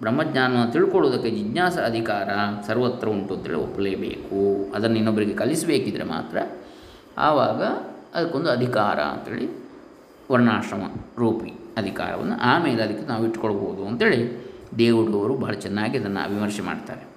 ಬ್ರಹ್ಮಜ್ಞಾನವನ್ನು 0.00 0.72
ತಿಳ್ಕೊಳ್ಳೋದಕ್ಕೆ 0.72 1.30
ಜಿಜ್ಞಾಸ 1.30 1.78
ಅಧಿಕಾರ 1.78 2.28
ಸರ್ವತ್ರ 2.66 3.08
ಉಂಟು 3.08 3.34
ಅಂತೇಳಿ 3.34 3.56
ಒಪ್ಪಲೇಬೇಕು. 3.56 4.72
ಅದನ್ನು 4.74 4.96
ಇನ್ನೊಬ್ಬರಿಗೆ 4.96 5.34
ಕಲಿಸಬೇಕಿದ್ರೆ 5.34 6.04
ಮಾತ್ರ 6.04 6.38
ಆವಾಗ 7.18 7.62
ಅದಕ್ಕೊಂದು 8.14 8.50
ಅಧಿಕಾರ 8.50 8.98
ಅಂಥೇಳಿ 9.00 9.46
ವರ್ಣಾಶ್ರಮ 10.32 10.82
ರೂಪಿ 11.18 11.52
ಅಧಿಕಾರವನ್ನು 11.76 12.38
ಆಮೇಲೆ 12.42 12.82
ಅದಕ್ಕೆ 12.82 13.06
ನಾವು 13.06 13.26
ಇಟ್ಕೊಳ್ಬೋದು 13.26 13.86
ಅಂತೇಳಿ 13.86 14.50
ದೇವುಡವರು 14.78 15.34
ಬಹಳ 15.34 15.52
ಚೆನ್ನಾಗಿ 15.52 15.98
ಅದನ್ನು 15.98 16.34
ವಿಮರ್ಶೆ 16.34 16.62
ಮಾಡ್ತಾರೆ. 16.62 17.09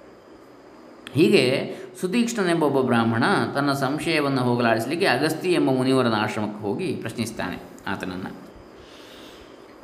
ಹೀಗೆ 1.14 1.74
ಸುತೀಕ್ಷ್ಣನೆಂಬ 2.00 2.62
ಒಬ್ಬ 2.62 2.80
ಬ್ರಾಹ್ಮಣ 2.80 3.24
ತನ್ನ 3.54 3.72
ಸಂಶಯವನ್ನು 3.72 4.40
ಹೋಗಲಾಡಿಸಲಿಕ್ಕೆ 4.40 5.06
ಅಗಸ್ತಿ 5.06 5.52
ಎಂಬ 5.52 5.70
ಮುನಿವರನ 5.70 6.14
ಆಶ್ರಮಕ್ಕೆ 6.18 6.60
ಹೋಗಿ 6.60 6.96
ಪ್ರಶ್ನಿಸ್ತಾನೆ 6.96 7.62
ಆತನನ್ನು. 7.86 8.36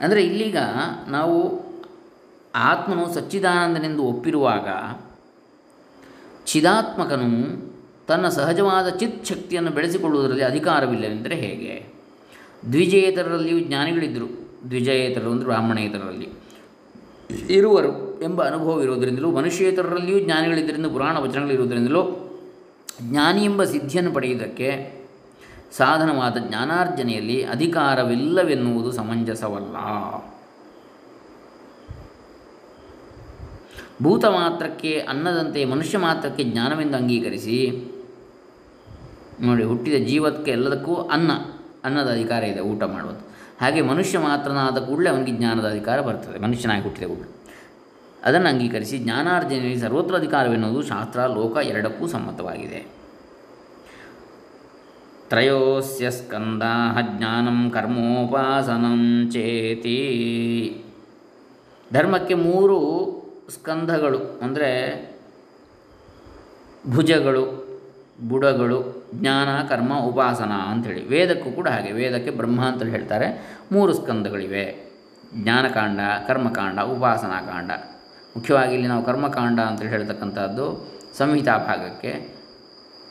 ಅಂದರೆ 0.01 0.25
ಇಲ್ಲೀಗ 0.25 0.57
ನಾವು 1.09 1.71
ಆತ್ಮನು 2.55 3.15
ಸಚ್ಚಿದಾನಂದನೆಂದು 3.15 4.03
ಒಪ್ಪಿರುವಾಗ 4.03 4.69
ಚಿದಾತ್ಮಕನು 6.47 7.71
ತನ್ನ 8.07 8.29
ಸಹಜವಾದ 8.29 8.89
ಚಿತ್ 8.89 9.27
ಶಕ್ತಿಯನ್ನು 9.27 9.71
ಬೆಳೆಸಿಕೊಳ್ಳುವುದರಲ್ಲಿ 9.71 10.43
ಅಧಿಕಾರವಿಲ್ಲವೆಂದರೆ 10.43 11.35
ಹೇಗೆ? 11.35 11.93
ದ್ವಿಜೇತರರಲ್ಲಿಯೂ 12.73 13.61
ಜ್ಞಾನಿಗಳಿದ್ದರು. 13.61 14.29
ದ್ವಿಜಯೇತರರು 14.69 15.31
ಅಂದರೆ 15.31 15.45
ಬ್ರಾಹ್ಮಣೇತರರಲ್ಲಿ 15.45 16.29
ಇರುವರು. 17.51 18.10
ಎಂಬ 18.23 18.47
ಅನುಭವವಿರುವುದರಿಂದಲೂ 18.47 19.31
ಮನುಷ್ಯೇತರರಲ್ಲಿಯೂ 19.31 20.19
ಜ್ಞಾನಿಗಳಿದ್ದರಿಂದ 20.19 20.87
ಪುರಾಣ 20.87 21.19
ವಚನಗಳಿರುವುದರಿಂದಲೂ 21.19 22.27
ಜ್ಞಾನಿ 23.03 23.45
ಎಂಬ 23.45 23.65
ಸಿದ್ಧಿಯನ್ನು 23.65 24.13
ಪಡೆಯುವುದಕ್ಕೆ 24.13 25.01
ಸಾಧನವಾದ 25.77 26.37
ಜ್ಞಾನಾರ್ಜನೆಯಲ್ಲಿ 26.49 27.45
ಅಧಿಕಾರವಿಲ್ಲವೆನ್ನುವುದು 27.45 28.93
ಸಮಂಜಸವಲ್ಲ. 28.93 29.77
ಭೂತ 34.03 34.25
ಮಾತ್ರಕ್ಕೆ 34.25 35.07
ಅನ್ನದಂತೆ 35.09 35.65
ಮನುಷ್ಯ 35.65 35.99
ಮಾತ್ರಕ್ಕೆ 35.99 36.45
ಜ್ಞಾನವೆಂದು 36.45 36.97
ಅಂಗೀಕರಿಸಿ, 36.97 37.85
ನೋಡಿ, 39.41 39.65
ಹುಟ್ಟಿದ 39.65 40.07
ಜೀವಕ್ಕೆ 40.07 40.51
ಎಲ್ಲದಕ್ಕೂ 40.51 40.95
ಅನ್ನ, 40.95 41.31
ಅನ್ನದ 41.85 42.13
ಅಧಿಕಾರ 42.13 42.43
ಇದೆ 42.43 42.61
ಊಟ 42.61 42.83
ಮಾಡುವುದು. 42.83 43.21
ಹಾಗೆ 43.61 43.81
ಮನುಷ್ಯ 43.83 44.19
ಮಾತ್ರನಾದ 44.19 44.79
ಕೂಡಲೇ 44.79 45.11
ಅವನಿಗೆ 45.11 45.33
ಜ್ಞಾನದ 45.33 45.71
ಅಧಿಕಾರ 45.71 46.01
ಬರ್ತದೆ, 46.01 46.39
ಮನುಷ್ಯನಾಗಿ 46.39 46.83
ಹುಟ್ಟಿದ 46.83 47.05
ಕೂಡಲೇ. 47.05 47.40
ಅದನ್ನು 48.25 48.49
ಅಂಗೀಕರಿಸಿ 48.49 48.99
ಜ್ಞಾನಾರ್ಜನೆಯಲ್ಲಿ 48.99 49.81
ಸರ್ವತ್ರ 49.81 50.17
ಅಧಿಕಾರವೆನ್ನುವುದು 50.17 50.83
ಶಾಸ್ತ್ರ, 50.83 51.27
ಲೋಕ 51.27 51.57
ಎರಡಕ್ಕೂ 51.57 52.07
ಸಮ್ಮತವಾಗಿದೆ. 52.07 53.01
ತ್ರಯೋಸ್ಯ 55.29 56.11
ಸ್ಕಂದಾ 56.11 57.01
ಜ್ಞಾನಂ 57.17 57.71
ಕರ್ಮೋಪಾಸನಂ 57.71 59.31
ಚೇತಿ. 59.33 59.99
ಧರ್ಮಕ್ಕೆ 61.93 62.35
ಮೂರು 62.35 62.79
ಸ್ಕಂಧಗಳು, 63.51 64.19
ಅಂದರೆ 64.19 64.71
ಭುಜಗಳು, 66.91 67.45
ಬುಡಗಳು, 68.29 69.11
ಜ್ಞಾನ, 69.15 69.63
ಕರ್ಮ, 69.69 69.99
ಉಪಾಸನ 69.99 70.53
ಅಂಥೇಳಿ. 70.53 71.09
ವೇದಕ್ಕೂ 71.09 71.51
ಕೂಡ 71.51 71.69
ಹಾಗೆ, 71.69 71.93
ವೇದಕ್ಕೆ 71.93 72.31
ಬ್ರಹ್ಮ 72.31 72.61
ಅಂತೇಳಿ 72.65 72.91
ಹೇಳ್ತಾರೆ. 72.91 73.59
ಮೂರು 73.73 73.93
ಸ್ಕಂದಗಳಿವೆ 73.95 74.91
ಜ್ಞಾನಕಾಂಡ, 75.35 76.01
ಕರ್ಮಕಾಂಡ, 76.27 76.81
ಉಪಾಸನಾಕಾಂಡ. 76.81 77.71
ಮುಖ್ಯವಾಗಿ 78.37 78.73
ಇಲ್ಲಿ 78.73 78.89
ನಾವು 78.89 79.05
ಕರ್ಮಕಾಂಡ 79.05 79.61
ಅಂತ 79.61 79.83
ಹೇಳ್ತಕ್ಕಂಥದ್ದು 79.83 80.89
ಸಂಹಿತಾ 81.19 81.59
ಭಾಗಕ್ಕೆ 81.59 82.41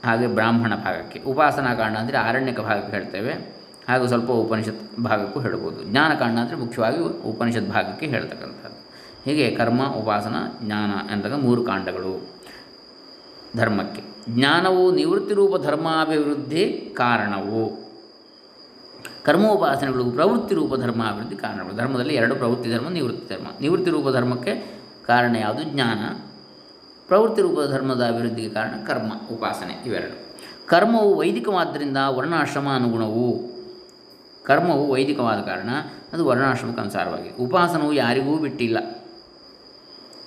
ಹಾಗೆ 0.06 0.28
ಬ್ರಾಹ್ಮಣ 0.28 0.76
ಭಾಗಕ್ಕೆ. 0.76 1.20
ಉಪಾಸನಾಕಾಂಡ 1.20 1.98
ಅಂದರೆ 1.98 2.18
ಆರಣ್ಯಕ 2.18 2.60
ಭಾಗಕ್ಕೆ 2.60 2.92
ಹೇಳ್ತೇವೆ. 2.92 3.34
ಹಾಗೂ 3.90 4.08
ಸ್ವಲ್ಪ 4.08 4.32
ಉಪನಿಷತ್ 4.32 5.00
ಭಾಗಕ್ಕೂ 5.00 5.40
ಹೇಳ್ಬೋದು. 5.40 5.84
ಜ್ಞಾನಕಾಂಡ 5.84 6.40
ಅಂದರೆ 6.40 6.56
ಮುಖ್ಯವಾಗಿ 6.56 6.98
ಉಪನಿಷತ್ 7.30 7.70
ಭಾಗಕ್ಕೆ 7.70 8.06
ಹೇಳ್ತಕ್ಕಂಥದ್ದು. 8.06 8.80
ಹೀಗೆ 9.26 9.52
ಕರ್ಮ, 9.52 9.88
ಉಪಾಸನ, 9.88 10.36
ಜ್ಞಾನ 10.64 11.14
ಅಂತಕ್ಕ 11.14 11.36
ಮೂರು 11.36 11.64
ಕಾಂಡಗಳು 11.64 12.30
ಧರ್ಮಕ್ಕೆ. 13.58 14.02
ಜ್ಞಾನವು 14.30 14.92
ನಿವೃತ್ತಿ 14.92 15.34
ರೂಪ 15.34 15.62
ಧರ್ಮಾಭಿವೃದ್ಧಿ 15.62 16.94
ಕಾರಣವು. 16.98 17.90
ಕರ್ಮೋಪಾಸನೆಗಳು 19.24 20.12
ಪ್ರವೃತ್ತಿ 20.12 20.56
ರೂಪ 20.56 20.76
ಧರ್ಮಾಭಿವೃದ್ಧಿ 20.76 21.36
ಕಾರಣಗಳು. 21.36 21.76
ಧರ್ಮದಲ್ಲಿ 21.76 22.16
ಎರಡು 22.16 22.36
ಪ್ರವೃತ್ತಿ 22.36 22.72
ಧರ್ಮ, 22.72 22.90
ನಿವೃತ್ತಿ 22.90 23.36
ಧರ್ಮ. 23.36 23.48
ನಿವೃತ್ತಿ 23.62 23.92
ರೂಪ 23.92 24.10
ಧರ್ಮಕ್ಕೆ 24.10 24.79
ಕಾರಣ 25.08 25.36
ಯಾವುದು? 25.36 25.64
ಜ್ಞಾನ. 25.64 25.98
ಪ್ರವೃತ್ತಿ 27.08 27.42
ರೂಪದ 27.42 27.72
ಧರ್ಮದ 27.72 28.06
ಅಭಿವೃದ್ಧಿಗೆ 28.06 28.50
ಕಾರಣ 28.50 28.86
ಕರ್ಮ, 28.88 29.14
ಉಪಾಸನೆ 29.32 29.84
ಇವೆರಡು. 29.86 30.30
ಕರ್ಮವು 30.68 31.16
ವೈದಿಕವಾದ್ದರಿಂದ 31.16 31.98
ವರ್ಣಾಶ್ರಮ 32.08 32.68
ಅನುಗುಣವು. 32.76 33.50
ಕರ್ಮವು 34.44 34.92
ವೈದಿಕವಾದ 34.92 35.40
ಕಾರಣ 35.40 35.70
ಅದು 36.14 36.26
ವರ್ಣಾಶ್ರಮಕ್ಕೆ 36.26 36.82
ಅನುಸಾರವಾಗಿದೆ. 36.82 37.36
ಉಪಾಸನವು 37.36 37.94
ಯಾರಿಗೂ 37.94 38.38
ಬಿಟ್ಟಿಲ್ಲ. 38.38 38.78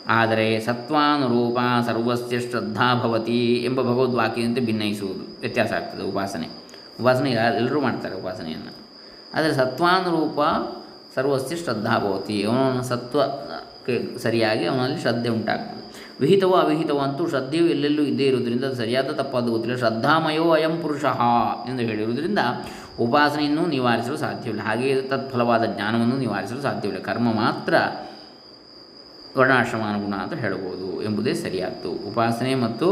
ಆದರೆ 0.07 0.61
ಸತ್ವಾನುರೂಪ 0.61 1.59
ಸರ್ವಸ್ಯ 1.87 2.41
ಶ್ರದ್ಧಾ 2.41 2.95
ಭವತಿ 2.95 3.55
ಎಂಬ 3.55 3.83
ಭಗವದ್ವಾಕ್ಯದಂತೆ 3.83 4.61
ಭಿನ್ನಯಿಸುವುದು. 4.61 5.41
ವ್ಯತ್ಯಾಸ 5.41 5.73
ಆಗ್ತದೆ 5.73 6.03
ಉಪಾಸನೆ. 6.03 6.49
ಉಪಾಸನೆ 7.01 7.31
ಎಲ್ಲರೂ 7.31 7.81
ಮಾಡ್ತಾರೆ 7.81 8.15
ಉಪಾಸನೆಯನ್ನು. 8.15 8.73
ಆದರೆ 9.35 9.55
ಸತ್ವಾನುರೂಪ 9.55 10.39
ಸರ್ವಸ್ಯ 11.15 11.57
ಶ್ರದ್ಧಾ 11.57 11.99
ಭವತಿ. 11.99 12.43
ಅವನ 12.43 12.81
ಸತ್ವಕ್ಕೆ 12.81 13.52
ಸರಿಯಾಗಿ 14.23 14.65
ಅವನಲ್ಲಿ 14.65 15.01
ಶ್ರದ್ಧೆ 15.01 15.29
ಉಂಟಾಗ್ತದೆ. 15.29 15.81
ವಿಹಿತವೋ 16.21 16.55
ಅವಿಹಿತವೋ 16.55 16.99
ಅಂತೂ 16.99 17.29
ಶ್ರದ್ಧೆಯು 17.29 17.67
ಎಲ್ಲೆಲ್ಲೂ 17.67 18.03
ಇದ್ದೇ 18.03 18.25
ಇರುವುದರಿಂದ 18.25 18.65
ಸರಿಯಾದ 18.65 19.11
ತಪ್ಪಾದ 19.11 19.49
ಗೊತ್ತಿಲ್ಲ. 19.49 19.77
ಶ್ರದ್ಧಾಮಯೋ 19.79 20.51
ಅಯಂ 20.51 20.75
ಪುರುಷ 20.83 21.05
ಎಂದು 21.71 21.83
ಹೇಳಿರುವುದರಿಂದ 21.83 22.39
ಉಪಾಸನೆಯನ್ನು 23.01 23.67
ನಿವಾರಿಸಲು 23.67 24.17
ಸಾಧ್ಯವಿಲ್ಲ. 24.17 24.63
ಹಾಗೆಯೇ 24.63 24.95
ತತ್ಫಲವಾದ 25.03 25.65
ಜ್ಞಾನವನ್ನು 25.65 26.17
ನಿವಾರಿಸಲು 26.17 26.61
ಸಾಧ್ಯವಿಲ್ಲ. 26.63 27.03
ಕರ್ಮ 27.05 27.29
ಮಾತ್ರ 27.33 27.75
ವರ್ಣಾಶ್ರಮಾನುಗುಣ 29.39 30.15
ಅಂತ 30.15 30.35
ಹೇಳ್ಬೋದು 30.35 31.03
ಎಂಬುದೇ 31.03 31.35
ಸರಿಯಾದ್ದು. 31.35 31.91
ಉಪಾಸನೆ 31.91 32.55
ಮತ್ತು 32.55 32.89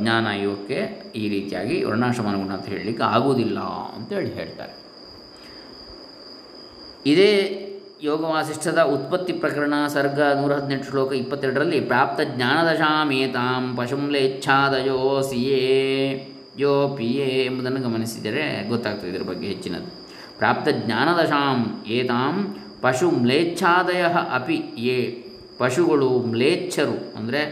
ಜ್ಞಾನ 0.00 0.26
ಯೋಗಕ್ಕೆ 0.42 0.78
ಈ 1.16 1.24
ರೀತಿಯಾಗಿ 1.28 1.84
ವರ್ಣಾಶ್ರಮಾನುಗುಣ 1.84 2.52
ಅಂತ 2.52 2.66
ಹೇಳಲಿಕ್ಕೆ 2.66 3.04
ಆಗುವುದಿಲ್ಲ 3.04 3.58
ಅಂತೇಳಿ 3.96 4.30
ಹೇಳ್ತಾರೆ. 4.34 4.74
ಇದೇ 7.06 7.30
ಯೋಗ 8.06 8.22
ವಾಸಿಷ್ಠದ 8.34 8.80
ಉತ್ಪತ್ತಿ 8.92 9.32
ಪ್ರಕರಣ, 9.42 9.74
ಸರ್ಗ 9.94 10.20
ನೂರ 10.38 10.52
ಹದಿನೆಂಟು 10.58 10.86
ಶ್ಲೋಕ 10.90 11.10
ಇಪ್ಪತ್ತೆರಡರಲ್ಲಿ 11.20 11.78
ಪ್ರಾಪ್ತ 11.90 12.20
ಜ್ಞಾನದಶಾಮೇತಾಂ 12.30 13.64
ಪಶುಂಲೇಚ್ಛಾದಯೋ 13.78 14.96
ಸಿಯೇ, 15.28 15.60
ಯೋ 16.62 16.72
ಪಿಯೇ 16.96 17.28
ಎಂಬುದನ್ನು 17.48 17.80
ಗಮನಿಸಿದರೆ 17.86 18.44
ಗೊತ್ತಾಗ್ತದೆ 18.70 19.10
ಇದರ 19.12 19.26
ಬಗ್ಗೆ 19.28 19.46
ಹೆಚ್ಚಿನದು. 19.52 19.90
ಪ್ರಾಪ್ತ 20.40 20.68
ಜ್ಞಾನದಶಾಂ 20.80 21.60
ಏತಾಂ 21.98 22.34
ಪಶು 22.84 23.10
ಮ್ಲೇಚ್ಛಾದಯ 23.24 24.02
ಅಪಿ 24.38 24.58
ಯೇ, 24.86 24.98
ಪಶುಗಳು 25.60 26.10
ಮ್ಲೇಚ್ಛರು 26.32 26.96
ಅಂದರೆ 27.20 27.42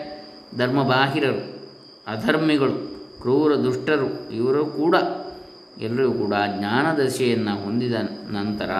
ಧರ್ಮಬಾಹಿರರು, 0.60 1.44
ಅಧರ್ಮಿಗಳು, 2.14 2.76
ಕ್ರೂರ 3.22 3.50
ದುಷ್ಟರು, 3.66 4.10
ಇವರು 4.38 4.64
ಕೂಡ 4.80 4.94
ಎಲ್ಲರೂ 5.86 6.10
ಕೂಡ 6.22 6.34
ಜ್ಞಾನದಶೆಯನ್ನು 6.56 7.54
ಹೊಂದಿದ 7.64 7.96
ನಂತರ 8.38 8.70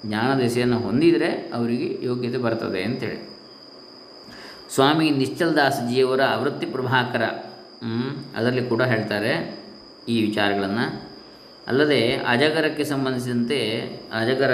ಆ, 0.00 0.08
ಜ್ಞಾನದಶೆಯನ್ನು 0.08 0.78
ಹೊಂದಿದರೆ 0.78 1.26
ಅವರಿಗೆ 1.54 2.06
ಯೋಗ್ಯತೆ 2.06 2.38
ಬರ್ತದೆ 2.38 2.82
ಅಂತೇಳಿ. 2.82 3.30
ಸ್ವಾಮಿ 4.74 5.10
ನಿಶ್ಚಲದಾಸಜಿಯವರ 5.10 6.20
ಆವೃತ್ತಿ 6.28 6.66
ಪ್ರಭಾಕರ 6.66 7.22
ಅದರಲ್ಲಿ 8.36 8.68
ಕೂಡ 8.68 8.82
ಹೇಳ್ತಾರೆ 8.82 9.60
ಈ 10.08 10.26
ವಿಚಾರಗಳನ್ನು. 10.26 11.10
ಅಲ್ಲದೆ 11.68 12.14
ಅಜಗರಕ್ಕೆ 12.14 12.84
ಸಂಬಂಧಿಸಿದಂತೆ 12.84 13.80
ಅಜಗರ 14.12 14.50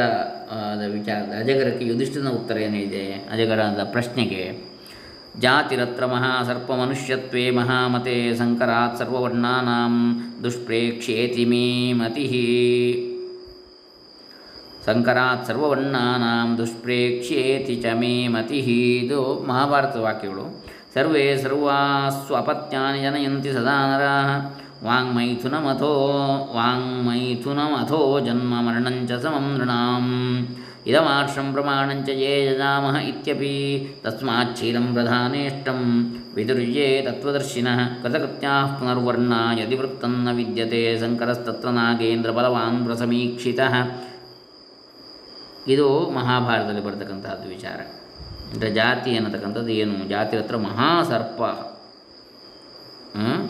ವಿಚಾರ 0.87 1.17
ಅಜಗರಕ್ಕೆ 1.17 1.85
ಯುಧಿಷ್ಠನ 1.87 2.29
ಉತ್ತರ 2.29 2.57
ಏನಿದೆ 2.59 3.13
ಅಜಗರದ 3.13 3.89
ಪ್ರಶ್ನೆಗೆ 3.93 4.67
ಜಾತಿರತ್ರ 5.39 6.07
ಮಹಾಸರ್ಪ 6.07 6.73
ಮನುಷ್ಯತ್ವೇ 6.73 7.51
ಮಹಾಮತೆ 7.51 8.35
ಸಂಕರಾತ್ 8.35 8.99
ಸರ್ವವರ್ಣಾನಾಂ 8.99 9.95
ದುಷ್ಪ್ರೇಕ್ಷೇತಿ 10.45 11.45
ಮೇ 11.45 11.93
ಮತಿ 11.93 12.27
ಸಂಕರಾತ್ 14.87 15.47
ಸರ್ವವರ್ಣಾನಾಂ 15.47 16.59
ದುಷ್ಪ್ರೇಕ್ಷ್ಯೇತಿ 16.59 17.75
ಚ 17.77 17.85
ಮೇ 17.95 18.29
ಮತಿ. 18.29 18.59
ಇದು 18.59 19.45
ಮಹಾಭಾರತ 19.49 19.97
ವಾಕ್ಯಗಳು. 19.97 20.65
ಸರ್ವೇ 20.95 21.37
ಸರ್ವಾಸ್ವಪತ್ಯಾನಿ 21.37 22.99
ಜನಯಂತಿ 22.99 23.53
ಸದಾ 23.53 23.77
ನರಾಃ. 23.87 24.31
ವಾಂಗ್ಮೈಥುನಮಥೋ 24.87 25.93
ವಾಂಗ್ಮೈಥುನಮಥೋ 26.57 28.21
ಜನ್ಮ 28.21 28.55
ಮರಣಂಚ 28.61 29.13
ಸಮಂ 29.13 29.57
ನೃಣಾಂ. 29.59 30.07
ಇದಮಾರ್ಷಂ 30.87 31.53
ಪ್ರಮಾಣಂಚ 31.53 32.09
ಯೇ 32.09 32.47
ಯಜಾಮಹ 32.47 33.09
ಇತ್ಯಪಿ. 33.09 33.55
ತಸ್ಮಾಚ್ಛೀಲಂ 34.05 34.95
ಪ್ರಧಾನೇಷ್ಟಂ. 34.95 35.81
ವಿದುರ್ಯೇ 36.35 37.03
ತತ್ವದರ್ಶಿನಃ. 37.03 38.03
ಕೃತಕೃತ್ಯಾಃ 38.03 38.79
ಪುನರ್ವರ್ಣ 38.79 39.33
ಯದಿ 39.61 39.77
ವೃತ್ತನ್ನ 39.77 40.29
ವಿದ್ಯತೆ 40.33 40.99
ಸಂಕರಸ್ತತ್ರ 40.99 41.69
ನಾಗೇಂದ್ರ 41.69 42.31
ಬಲವಾನ್ 42.31 42.87
ಪ್ರಸಮೀಕ್ಷಿತಃ. 42.87 43.75
ಇದು 45.69 45.87
ಮಹಾಭಾರತದಲ್ಲಿ 46.11 46.85
ಬರ್ತಕ್ಕಂತಹದ್ದು 46.85 47.49
ವಿಚಾರ. 47.49 47.79
ಅಂದರೆ 48.53 48.71
ಜಾತಿ 48.71 49.17
ಅನ್ನತಕ್ಕಂಥದ್ದು 49.17 49.73
ಏನು? 49.83 49.97
ಜಾತಿ 50.09 50.35
ಹತ್ರ 50.37 50.57
ಮಹಾಸರ್ಪ? 50.57 51.43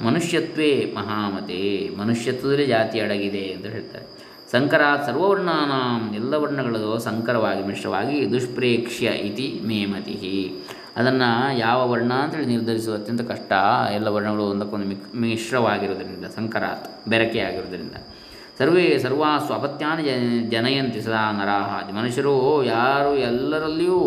ಮನುಷ್ಯತ್ವೇ 0.04 0.70
ಮಹಾಮತೆ. 0.96 1.62
ಮನುಷ್ಯತ್ವದಲ್ಲಿ 1.98 2.66
ಜಾತಿ 2.66 3.00
ಅಡಗಿದೆ 3.00 3.44
ಅಂತ 3.52 3.66
ಹೇಳ್ತಾರೆ. 3.66 4.06
ಸಂಕರಾತ್ 4.52 5.04
ಸರ್ವವರ್ಣಾನಾಂ 5.06 6.02
ಎಲ್ಲ 6.14 6.34
ವರ್ಣಗಳದು 6.34 6.98
ಸಂಕರವಾಗಿ 6.98 7.62
ಮಿಶ್ರವಾಗಿ 7.66 8.18
ದುಷ್ಪ್ರೇಕ್ಷ್ಯ 8.32 9.06
ಇತಿ 9.28 9.60
ಮೇಮತಿ 9.64 10.16
ಅದನ್ನು 10.96 11.58
ಯಾವ 11.58 11.78
ವರ್ಣ 11.90 12.12
ಅಂತೇಳಿ 12.12 12.46
ನಿರ್ಧರಿಸುವ 12.46 12.94
ಅತ್ಯಂತ 12.94 13.22
ಕಷ್ಟ. 13.30 13.52
ಎಲ್ಲ 13.94 14.08
ವರ್ಣಗಳು 14.08 14.44
ಒಂದಕ್ಕೊಂದು 14.44 14.86
ಮಿಕ್ 14.86 15.08
ಮಿಶ್ರವಾಗಿರೋದ್ರಿಂದ 15.14 16.28
ಸಂಕರಾತ್, 16.36 16.86
ಬೆರಕೆ 17.08 17.40
ಸರ್ವೇ 18.58 18.84
ಸರ್ವಾಸ್ವ 18.98 19.54
ಅಪತ್ಯಾನ 19.54 19.98
ಜನ 20.06 20.20
ಜನಯಂತಿ 20.48 21.00
ಸದಾ 21.00 21.22
ನರಾಹ. 21.38 21.72
ಮನುಷ್ಯರು 21.96 22.34
ಯಾರು 22.64 23.10
ಎಲ್ಲರಲ್ಲಿಯೂ 23.16 23.98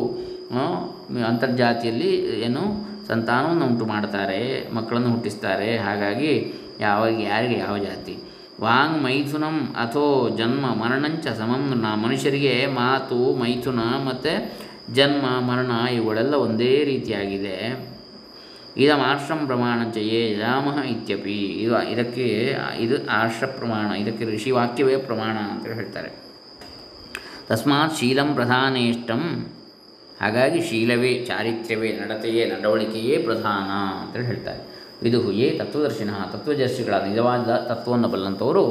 ಅಂತರ್ಜಾತಿಯಲ್ಲಿ 1.27 2.11
ಏನು 2.47 2.63
ಸಂತಾನವನ್ನು 3.07 3.65
ಉಂಟು 3.65 3.85
ಮಾಡ್ತಾರೆ 3.85 4.39
ಮಕ್ಕಳನ್ನು 4.75 5.11
ಹುಟ್ಟಿಸ್ತಾರೆ. 5.11 5.69
ಹಾಗಾಗಿ 5.77 6.31
ಯಾವ 6.79 7.07
ಯಾರಿಗೆ 7.07 7.57
ಯಾವ 7.59 7.75
ಜಾತಿ? 7.77 8.15
ವಾಂಗ್ 8.61 8.97
ಮೈಥುನಂ 9.03 9.57
ಅಥೋ 9.83 10.05
ಜನ್ಮ 10.37 10.65
ಮರಣಂಚ 10.81 11.27
ಸಮಂ 11.39 11.63
ನ 11.83 11.93
ಮನುಷ್ಯರಿಗೆ 12.05 12.55
ಮಾತು 12.65 13.19
ಮೈಥುನ 13.39 13.79
ಮತ್ತು 13.79 14.33
ಜನ್ಮ 14.93 15.25
ಮರಣ 15.49 15.71
ಇವುಗಳೆಲ್ಲ 15.93 16.35
ಒಂದೇ 16.47 16.73
ರೀತಿಯಾಗಿದೆ. 16.91 17.57
ಇದಂ 18.79 19.01
ಆಶ್ರಮ 19.01 19.51
ಜಯೇ 19.93 20.35
ರಾಮಃ 20.35 20.77
ಇತ್ಯಪಿ 20.81 21.37
ಇದು 21.41 21.83
ಇದಕ್ಕೆ 21.83 22.25
ಇದು 22.77 22.95
ಆಶ್ರ 23.09 23.45
ಪ್ರಮಾಣ 23.45 23.91
ಇದಕ್ಕೆ 23.91 24.25
ಋಷಿವಾಕ್ಯವೇ 24.35 24.97
ಪ್ರಮಾಣ 24.97 25.37
ಅಂತ 25.51 25.67
ಹೇಳ್ತಾರೆ. 25.67 26.09
ತಸ್ಮಾತ್ 27.47 27.95
ಶೀಲಂ 27.97 28.33
ಪ್ರಧಾನೇಷ್ಟಂ 28.33 29.23
ಹಾಗಾಗಿ 30.21 30.59
ಶೀಲವೇ, 30.61 31.25
ಚಾರಿತ್ರ್ಯವೇ, 31.27 31.99
ನಡತೆಯೇ, 32.01 32.51
ನಡವಳಿಕೆಯೇ 32.51 33.17
ಪ್ರಧಾನ 33.17 33.69
ಅಂತ 34.01 34.15
ಹೇಳ್ತಾರೆ. 34.25 34.61
ಇದು 35.07 35.21
ಹುಯೇ 35.21 35.49
ತತ್ವದರ್ಶಿನ 35.49 36.09
ತತ್ವದರ್ಶಿಗಳಾದ 36.33 37.03
ನಿಜವಾದ 37.03 37.55
ತತ್ವವನ್ನು 37.55 38.07
ಬಲ್ಲಂಥವರು 38.07 38.63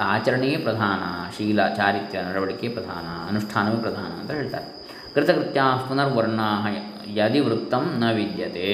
ಆಚರಣೆಯೇ 0.00 0.56
ಪ್ರಧಾನ, 0.56 1.02
ಶೀಲ, 1.36 1.60
ಚಾರಿತ್ರ್ಯ, 1.68 2.22
ನಡವಳಿಕೆ 2.22 2.68
ಪ್ರಧಾನ, 2.68 3.28
ಅನುಷ್ಠಾನವೇ 3.28 3.80
ಪ್ರಧಾನ 3.80 4.20
ಅಂತ 4.20 4.30
ಹೇಳ್ತಾರೆ. 4.30 4.66
ಕೃತಕೃತ್ಯ 5.14 5.60
ಪುನರ್ವರ್ಣ 5.88 6.40
ಯದಿ 7.18 7.40
ವೃತ್ತಂ 7.46 7.84
ನ 8.02 8.10
ವಿದ್ಯತೆ. 8.18 8.72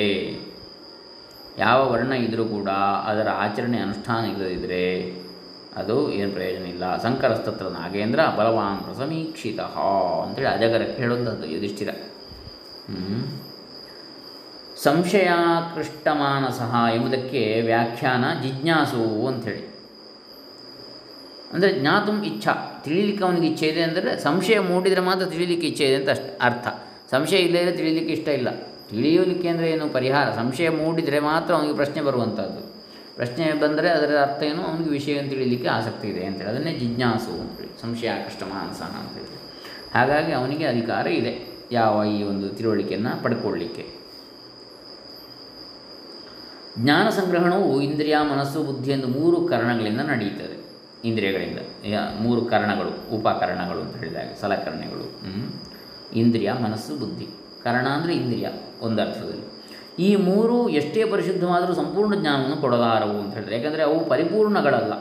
ಯಾವ 1.59 1.79
ವರ್ಣ 1.93 2.13
ಇದ್ದರೂ 2.25 2.45
ಕೂಡ 2.55 2.71
ಅದರ 3.11 3.29
ಆಚರಣೆ 3.45 3.79
ಅನುಷ್ಠಾನ 3.87 4.23
ಇಲ್ಲದಿದ್ದರೆ 4.33 4.85
ಅದು 5.81 5.97
ಏನು 6.19 6.31
ಪ್ರಯೋಜನ 6.37 6.67
ಇಲ್ಲ. 6.75 6.85
ಸಂಕರಸ್ತತ್ರ 7.07 7.67
ನಾಗೇಂದ್ರ 7.77 8.21
ಬಲವಾನ್ 8.39 8.81
ಪ್ರಸಮೀಕ್ಷಿತ 8.87 9.61
ಅಂತೇಳಿ 10.25 10.51
ಅಜಗರಕ್ಕೆ 10.55 10.99
ಹೇಳುವಂಥದ್ದು 11.03 11.47
ಯುಧಿಷ್ಠಿರ. 11.55 11.91
ಸಂಶಯಾಕೃಷ್ಟಮಾನಸಃ 14.85 14.85
ಸಂಶಯಾಕೃಷ್ಟ 14.85 16.07
ಮಾನಸಃ 16.21 16.73
ಎಂಬುದಕ್ಕೆ 16.95 17.43
ವ್ಯಾಖ್ಯಾನ 17.67 18.25
ಜಿಜ್ಞಾಸು 18.45 19.03
ಅಂಥೇಳಿ 19.31 19.65
ಅಂದರೆ 21.53 21.71
ಜ್ಞಾತು 21.81 22.13
ಇಚ್ಛಾ, 22.31 22.53
ತಿಳಿಲಿಕ್ಕೆ 22.85 23.25
ಅವನಿಗೆ 23.25 23.47
ಇಚ್ಛೆ 23.53 23.67
ಇದೆ 23.73 23.83
ಅಂದರೆ 23.89 24.11
ಸಂಶಯ 24.21 24.59
ಮೂಡಿದರೆ 24.71 25.03
ಮಾತ್ರ 25.09 25.25
ತಿಳಿಲಿಕ್ಕೆ 25.35 25.67
ಇಚ್ಛೆ 25.73 25.87
ಅಂತ 25.97 26.11
ಅಷ್ಟು 26.11 26.31
ಅರ್ಥ. 26.49 26.67
ಸಂಶಯ 27.13 27.37
ಇಲ್ಲದೇ 27.37 27.73
ತಿಳಿಯಲಿಕ್ಕೆ 27.73 28.13
ಇಷ್ಟ 28.13 28.29
ಇಲ್ಲ. 28.29 28.49
ತಿಳಿಯಲಿಕ್ಕೆ 28.91 29.49
ಅಂದರೆ 29.49 29.71
ಏನು? 29.71 29.89
ಪರಿಹಾರ. 29.89 30.31
ಸಂಶಯ 30.31 30.71
ಮೂಡಿದರೆ 30.71 31.19
ಮಾತ್ರ 31.21 31.55
ಅವನಿಗೆ 31.55 31.75
ಪ್ರಶ್ನೆ 31.75 32.03
ಬರುವಂಥದ್ದು. 32.03 32.61
ಪ್ರಶ್ನೆ 33.17 33.53
ಬಂದರೆ 33.53 33.89
ಅದರ 33.91 34.19
ಅರ್ಥ 34.23 34.43
ಏನು? 34.43 34.63
ಅವನಿಗೆ 34.63 34.91
ವಿಷಯ 34.91 35.23
ತಿಳಿಯಲಿಕ್ಕೆ 35.23 35.69
ಆಸಕ್ತಿ 35.69 36.09
ಇದೆ 36.09 36.25
ಅಂತೇಳಿ 36.25 36.51
ಅದನ್ನೇ 36.51 36.73
ಜಿಜ್ಞಾಸು 36.73 37.41
ಅಂತೇಳಿ 37.41 37.81
ಸಂಶಯ 37.83 38.11
ಆಕೃಷ್ಟ 38.11 38.43
ಮಾನಸ 38.43 38.83
ಅಂತೇಳಿ 38.83 39.27
ಹಾಗಾಗಿ 39.95 40.33
ಅವನಿಗೆ 40.33 40.67
ಅಧಿಕಾರ 40.67 41.07
ಇದೆ 41.07 41.35
ಯಾವ 41.73 42.05
ಈ 42.05 42.23
ಒಂದು 42.23 42.49
ತಿಳುವಳಿಕೆಯನ್ನು 42.49 43.23
ಪಡ್ಕೊಳ್ಳಿಕ್ಕೆ. 43.23 43.85
ಜ್ಞಾನ 46.79 47.09
ಸಂಗ್ರಹಣವು 47.09 47.81
ಇಂದ್ರಿಯ, 47.81 48.17
ಮನಸ್ಸು, 48.33 48.63
ಬುದ್ಧಿ 48.63 48.91
ಎಂದು 48.91 49.07
ಮೂರು 49.07 49.49
ಕರಣಗಳಿಂದ 49.49 50.01
ನಡೆಯುತ್ತದೆ 50.01 50.57
ಇಂದ್ರಿಯಗಳಿಂದ. 51.09 51.59
ಮೂರು 52.21 52.45
ಕರಣಗಳು, 52.45 53.17
ಉಪಕರಣಗಳು 53.17 53.81
ಅಂತ 53.81 53.97
ಹೇಳಿದಾಗ, 53.97 54.29
ಸಲಕರಣೆಗಳು. 54.41 55.07
ಇಂದ್ರಿಯ, 56.15 56.53
ಮನಸ್ಸು, 56.53 56.97
ಬುದ್ಧಿ. 56.97 57.27
ಕರಣ 57.65 57.87
ಅಂದರೆ 57.87 58.15
ಇಂದ್ರಿಯ 58.15 58.49
ಒಂದು 58.81 59.03
ಅರ್ಥದಲ್ಲಿ. 59.03 59.53
ಈ 59.99 60.17
ಮೂರು 60.17 60.69
ಎಷ್ಟೇ 60.69 61.05
ಪರಿಶುದ್ಧವಾದರೂ 61.05 61.75
ಸಂಪೂರ್ಣ 61.75 62.15
ಜ್ಞಾನವನ್ನು 62.15 62.57
ಕೊಡಲಾರವು 62.57 63.21
ಅಂತ 63.21 63.35
ಹೇಳಿದರೆ, 63.35 63.57
ಯಾಕಂದರೆ 63.57 63.83
ಅವು 63.83 64.05
ಪರಿಪೂರ್ಣಗಳಲ್ಲ, 64.05 64.93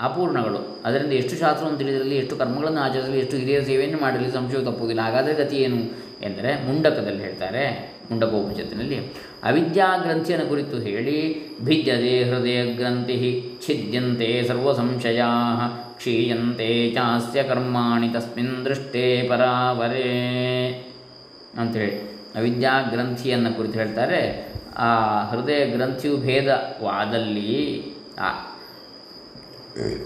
ಅಪೂರ್ಣಗಳು. 0.00 0.82
ಅದರಿಂದ 0.84 1.12
ಎಷ್ಟು 1.12 1.36
ಶಾಸ್ತ್ರವನ್ನು 1.38 1.78
ತಿಳಿದಿರಲಿ, 1.78 2.16
ಎಷ್ಟು 2.16 2.36
ಕರ್ಮಗಳನ್ನು 2.36 2.80
ಆಚರಿಸಲಿ, 2.80 3.18
ಎಷ್ಟು 3.18 3.36
ಹಿರಿಯ 3.36 3.64
ಸೇವೆಯನ್ನು 3.64 4.00
ಮಾಡಲಿ 4.00 4.32
ಸಂಶಯ 4.32 4.64
ತಪ್ಪುವುದಿಲ್ಲ. 4.64 5.00
ಹಾಗಾದರೆ 5.00 5.34
ಗತಿ 5.34 5.56
ಏನು 5.56 5.76
ಎಂದರೆ, 6.22 6.66
ಮುಂಡಕದಲ್ಲಿ 6.66 7.22
ಹೇಳ್ತಾರೆ, 7.22 7.94
ಮುಂಡಕೋಪನಿಷತ್ತಿನಲ್ಲಿ, 8.10 8.98
ಅವಿದ್ಯಾ 9.42 9.96
ಗ್ರಂಥಿಯನ್ನು 10.02 10.46
ಕುರಿತು 10.46 10.76
ಹೇಳಿ, 10.76 11.48
ಭಿದ್ಯದೆ 11.64 12.24
ಹೃದಯ 12.24 12.74
ಗ್ರಂಥಿ 12.74 13.44
ಛಿದ್ಯಂತೆ 13.66 14.44
ಸರ್ವ 14.48 14.72
ಸಂಶಯಾ 14.72 15.26
ಕ್ಷೀಯಂತೆ 16.00 16.90
ಚಾಸ್ಯ 16.94 17.42
ಕರ್ಮಾಣಿ 17.42 18.08
ತಸ್ಮಿನ್ 18.08 18.64
ದೃಷ್ಟೇ 18.64 19.26
ಪರಾವರೇ 19.28 20.16
ಅಂಥೇಳಿ 21.58 21.98
ಅವಿದ್ಯಾ 22.36 22.82
ಗ್ರಂಥಿಯನ್ನು 22.82 23.56
ಕುರಿತು 23.56 23.78
ಹೇಳ್ತಾರೆ. 23.78 24.52
ಆ 24.76 25.22
ಹೃದಯ 25.24 25.66
ಗ್ರಂಥಿಯು 25.66 26.16
ಭೇದವಾದಲ್ಲಿ, 26.16 27.84
ಆ, 28.18 28.28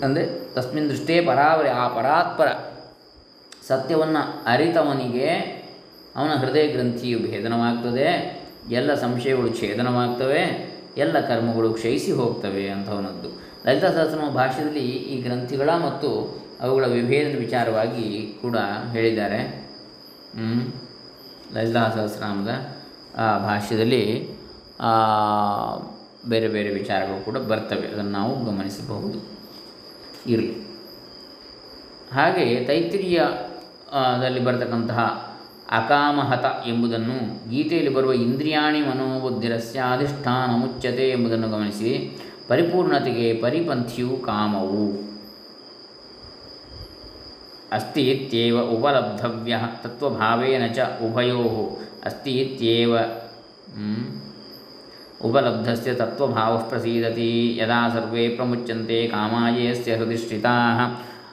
ಅಂದರೆ 0.03 0.55
ತಸ್ಮಿನ್ 0.55 0.91
ದೃಷ್ಟೇ 0.91 1.21
ಪರಾವರೆ, 1.21 1.69
ಆ 1.69 1.89
ಪರಾತ್ಪರ 1.89 2.47
ಸತ್ಯವನ್ನು 3.67 4.45
ಅರಿತವನಿಗೆ 4.47 5.29
ಅವನ 6.17 6.29
ಹೃದಯ 6.29 6.67
ಗ್ರಂಥಿಯು 6.67 7.19
ಭೇದನವಾಗ್ತದೆ. 7.19 8.41
ಎಲ್ಲ 8.71 8.95
ಸಂಶಯಗಳು 8.95 9.61
ಛೇದನವಾಗ್ತವೆ. 9.61 10.74
ಎಲ್ಲ 10.97 11.21
ಕರ್ಮಗಳು 11.21 11.75
ಕ್ಷಯಿಸಿ 11.75 12.13
ಹೋಗ್ತವೆ 12.13 12.69
ಅಂಥವನದ್ದು 12.69 13.29
ಲಲಿತಾ 13.67 13.91
ಸಹಸ್ರನಾಮ 13.93 14.31
ಭಾಷೆಯಲ್ಲಿ 14.31 14.81
ಈ 14.81 15.23
ಗ್ರಂಥಿಗಳ 15.23 15.71
ಮತ್ತು 15.71 16.11
ಅವುಗಳ 16.61 16.87
ವಿಭೇದದ 16.87 17.39
ವಿಚಾರವಾಗಿ 17.39 18.39
ಕೂಡ 18.43 18.57
ಹೇಳಿದ್ದಾರೆ. 18.91 19.41
ಲಲಿತಾ 21.53 21.83
ಸಹಸ್ರನಾಮದ 21.95 22.53
ಭಾಷ್ಯದಲ್ಲಿ 23.47 24.03
ಬೇರೆ 26.29 26.49
ಬೇರೆ 26.49 26.71
ವಿಚಾರಗಳು 26.71 27.25
ಕೂಡ 27.25 27.39
ಬರ್ತವೆ. 27.39 27.87
ಅದನ್ನು 27.87 28.11
ನಾವು 28.11 28.45
ಗಮನಿಸಬಹುದು. 28.45 29.19
ಇರಲಿ. 30.27 30.55
ಹಾಗೆ 32.13 32.65
ತೈತ್ರಿಯದಲ್ಲಿ 32.65 33.21
ಬರ್ತಕ್ಕಂತಹ 33.95 34.21
ದಲ್ಲಿ 34.21 34.45
ಬರತಕ್ಕಂತಹ 34.45 35.34
ಅಕಾಮಹತ 35.75 36.45
ಎಂಬುದನ್ನು 36.67 37.51
ಗೀತೆಯಲ್ಲಿ 37.51 37.95
ಬರುವ 37.95 38.13
ಇಂದ್ರಿಯಾಣಿ 38.13 38.81
ಮನೋಬುದ್ಧಿರಸ್ಯ 38.81 39.83
ಅಧಿಷ್ಠಾನ 39.93 40.51
ಮುಚ್ಚತೆ 40.51 41.11
ಎಂಬುದನ್ನು 41.11 41.49
ಗಮನಿಸಿ, 41.49 42.19
ಪರಿಪೂರ್ಣತೆಗೆ 42.49 43.35
ಪರಿಪಂಥಿಯು 43.35 44.17
ಕಾಮವು. 44.17 45.15
ಅಸ್ತಿ 47.73 48.03
ಇತ್ಯೇವ 48.11 48.61
ಉಪಲಬ್ಧವ್ಯ 48.61 49.55
ತತ್ವಭಾವೇನ 49.83 50.67
ಚ 50.67 50.79
ಉಭಯೋ. 50.79 51.43
ಅಸ್ತಿ 52.05 52.31
ಇತ್ಯೇವ 52.31 52.99
ಉಪಲಬ್ಧಸ್ಯ 55.25 55.95
ತತ್ವಭಾವ 55.95 56.59
ಪ್ರಸೀದತಿ, 56.59 57.57
ಯದಾ 57.63 57.89
ಸರ್ವೇ 57.89 58.29
ಪ್ರಮುಚ್ಯಂತೆ 58.29 59.07
ಕಾಮಾಯೇಸ್ಯ 59.09 59.97
ಹೃದಯ 59.97 60.45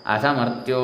ಅಥ 0.06 0.26
ಮರ್ತ್ಯೋ 0.26 0.82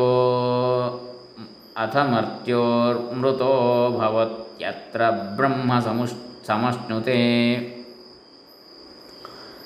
ಅಥ 1.77 1.97
ಮರ್ತ್ಯೋರ್ಮೃತೋ 2.11 3.97
ಭವತ್ಯತ್ರ 3.97 5.01
ಬ್ರಹ್ಮ 5.35 5.79
ಸಮುಷ್ 5.79 6.13
ಸಮಶ್ನುತೆ 6.47 7.19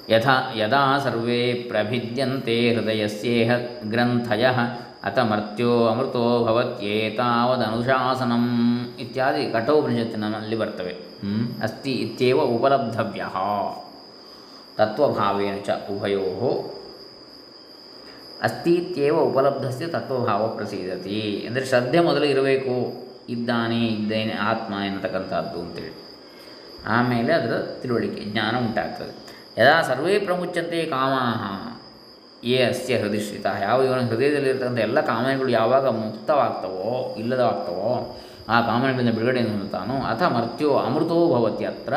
ಯಥಾ 0.10 0.52
ಯದಾ 0.56 1.00
ಸರ್ವೇ 1.00 1.70
ಪ್ರಭಿದ್ಯಂತೆ 1.70 2.76
ಹೃದಯಸ್ಯೇಹ 2.76 3.52
ಗ್ರಂಥಯ 3.86 4.46
ಅಥ 5.04 5.20
ಮರ್ತ್ಯೋ 5.30 5.88
ಅಮೃತೋ 5.88 6.46
ಭವತ್ಯೇತಾವದನುಶಾಸನಂ 6.46 8.46
ಇತ್ಯಾದಿ 9.00 9.52
ಕಠೋಪನಿಷತ್ತಿನಲ್ಲಿ 9.52 10.56
ಬರ್ತವೆ 10.56 10.96
ಅಸ್ತಿ 11.64 12.02
ಇತ್ಯೇವ 12.02 12.56
ಉಪಲಬ್ಧವ್ಯ 12.56 13.26
ತತ್ವಭಾವೇನ 14.78 15.56
ಚ 15.66 15.70
ಉಭಯೋ 15.90 16.78
ಅಸ್ತಿ 18.44 18.74
ಇತ್ಯೇವ 18.74 19.18
ಉಪಲಬ್ಧಸ್ಯ 19.20 19.88
ತತ್ವಭಾವ 19.88 20.48
ಪ್ರಸಿದ್ಧತಿ 20.48 21.46
ಅಂದರೆ 21.48 21.66
ಶ್ರದ್ಧೆ 21.66 22.00
ಮೊದಲು 22.00 22.26
ಇರಬೇಕು. 22.26 22.76
ಇದ್ದಾನೆ, 23.30 23.86
ಇದ್ದೇನೆ, 23.88 24.34
ಆತ್ಮ 24.34 24.74
ಎನ್ನತಕ್ಕಂಥದ್ದು 24.74 25.62
ಅಂತೇಳಿ. 25.62 25.94
ಆಮೇಲೆ 26.88 27.34
ಅದರ 27.34 27.58
ತಿಳುವಳಿಕೆ, 27.82 28.22
ಜ್ಞಾನ 28.22 28.58
ಉಂಟಾಗ್ತದೆ. 28.58 29.14
ಯದಾ 29.62 29.82
ಸರ್ವೇ 29.82 30.20
ಪ್ರಮುಚ್ಚಂತೆ 30.20 30.86
ಕಾಮಾಹ 30.86 31.44
ಏ 32.46 32.64
ಅಸ್ಯ 32.64 32.98
ಹೃದಯಶ್ರಿತ 32.98 33.46
ಯಾವ 33.62 33.84
ಇವನ 33.84 34.00
ಹೃದಯದಲ್ಲಿರ್ತಕ್ಕಂಥ 34.00 34.80
ಎಲ್ಲ 34.80 35.02
ಕಾಮನೆಗಳು 35.02 35.50
ಯಾವಾಗ 35.50 35.88
ಮುಕ್ತವಾಗ್ತವೋ, 35.88 37.16
ಇಲ್ಲದವಾಗ್ತವೋ, 37.20 38.18
ಆ 38.50 38.62
ಕಾಮನೆಗಳಿಂದ 38.62 39.14
ಬಿಡುಗಡೆಯನ್ನು 39.14 39.54
ಹೊಂದುತ್ತಾನೋ, 39.54 39.94
ಅಥ 39.94 40.22
ಮರ್ತ್ಯೋ 40.24 40.74
ಅಮೃತೋ 40.74 41.36
ಭವತಿ 41.36 41.66
ಅತ್ರ 41.66 41.94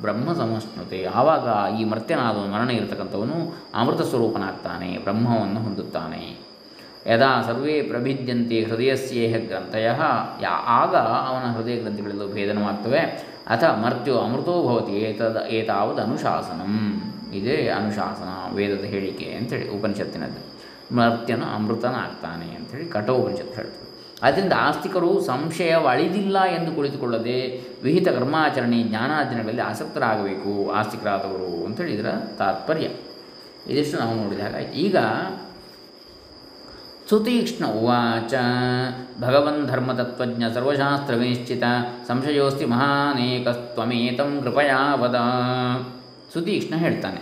ಬ್ರಹ್ಮ 0.00 0.32
ಸಮಶ್ನುತೆ 0.32 1.04
ಆವಾಗ 1.04 1.46
ಈ 1.80 1.84
ಮರ್ತ್ಯನಾದವನು 1.84 2.52
ಮರಣ 2.52 2.70
ಇರತಕ್ಕಂಥವನು 2.70 3.38
ಅಮೃತ 3.74 4.02
ಸ್ವರೂಪನಾಗ್ತಾನೆ, 4.02 4.98
ಬ್ರಹ್ಮವನ್ನು 4.98 5.60
ಹೊಂದುತ್ತಾನೆ. 5.60 6.22
ಯದಾ 7.06 7.42
ಸರ್ವೇ 7.42 7.82
ಪ್ರಭಿದ್ಯಂತೆ 7.82 8.56
ಹೃದಯಸ್ಯೇಹ 8.64 9.36
ಗ್ರಂಥಯ 9.46 9.88
ಯಾ, 10.42 10.52
ಆಗ 10.66 10.94
ಅವನ 11.28 11.44
ಹೃದಯ 11.56 11.76
ಗ್ರಂಥಿಗಳೆಲ್ಲೂ 11.76 12.26
ಭೇದನವಾಗ್ತವೆ 12.28 13.02
ಅಥ 13.46 13.64
ಮರ್ತ್ಯೋ 13.64 14.16
ಅಮೃತೋ 14.18 14.54
ಭವತಿ 14.68 14.92
ಏತದ, 14.92 15.46
ಏತಾವದ 15.50 15.98
ಅನುಶಾಸನಂ. 16.02 16.74
ಇದೇ 17.34 17.68
ಅನುಶಾಸನ 17.68 18.54
ವೇದದ 18.54 18.84
ಹೇಳಿಕೆ 18.84 19.28
ಅಂತೇಳಿ 19.32 19.68
ಉಪನಿಷತ್ತಿನದ್ದು. 19.78 20.42
ಮರ್ತ್ಯನು 20.96 21.46
ಅಮೃತನಾಗ್ತಾನೆ 21.54 22.48
ಅಂಥೇಳಿ 22.54 22.86
ಕಠೋಪನಿಷತ್ತು 22.88 23.54
ಹೇಳ್ತದೆ. 23.54 23.87
ಆದ್ದರಿಂದ 24.22 24.52
ಆಸ್ತಿಕರು 24.56 25.20
ಸಂಶಯವಳಿದಿಲ್ಲ 25.20 26.44
ಎಂದು 26.44 26.76
ಕುಳಿತುಕೊಳ್ಳದೆ 26.76 27.60
ವಿಹಿತ 27.82 28.08
ಕರ್ಮಾಚರಣೆ 28.08 28.82
ಜ್ಞಾನಾರ್ಜನೆಗಳಲ್ಲಿ 28.82 29.62
ಆಸಕ್ತರಾಗಬೇಕು, 29.62 30.70
ಆಸ್ತಿಕರಾದವರು 30.70 31.64
ಅಂಥೇಳಿ 31.64 31.94
ಇದರ 31.94 32.10
ತಾತ್ಪರ್ಯ. 32.38 32.88
ಇದಿಷ್ಟು 33.66 33.98
ನಾವು 33.98 34.14
ನೋಡಿದಾಗ 34.14 34.54
ಈಗ 34.54 34.96
ಸುತೀಕ್ಷ್ಣ 37.10 37.66
ಉವಾಚ, 37.66 38.34
ಭಗವನ್ 39.20 39.68
ಧರ್ಮತತ್ವಜ್ಞ 39.68 40.42
ಸರ್ವಶಾಸ್ತ್ರ 40.54 41.14
ವಿನಿಶ್ಚಿತ, 41.14 41.62
ಸಂಶಯೋಸ್ತಿ 42.08 42.64
ಮಹಾನೇಕಸ್ತ್ವಮೇತಂ 42.64 44.40
ಕೃಪಯಾ 44.42 44.94
ವದ. 44.94 45.20
ಸುತೀಕ್ಷ್ಣ 46.32 46.76
ಹೇಳ್ತಾನೆ 46.76 47.20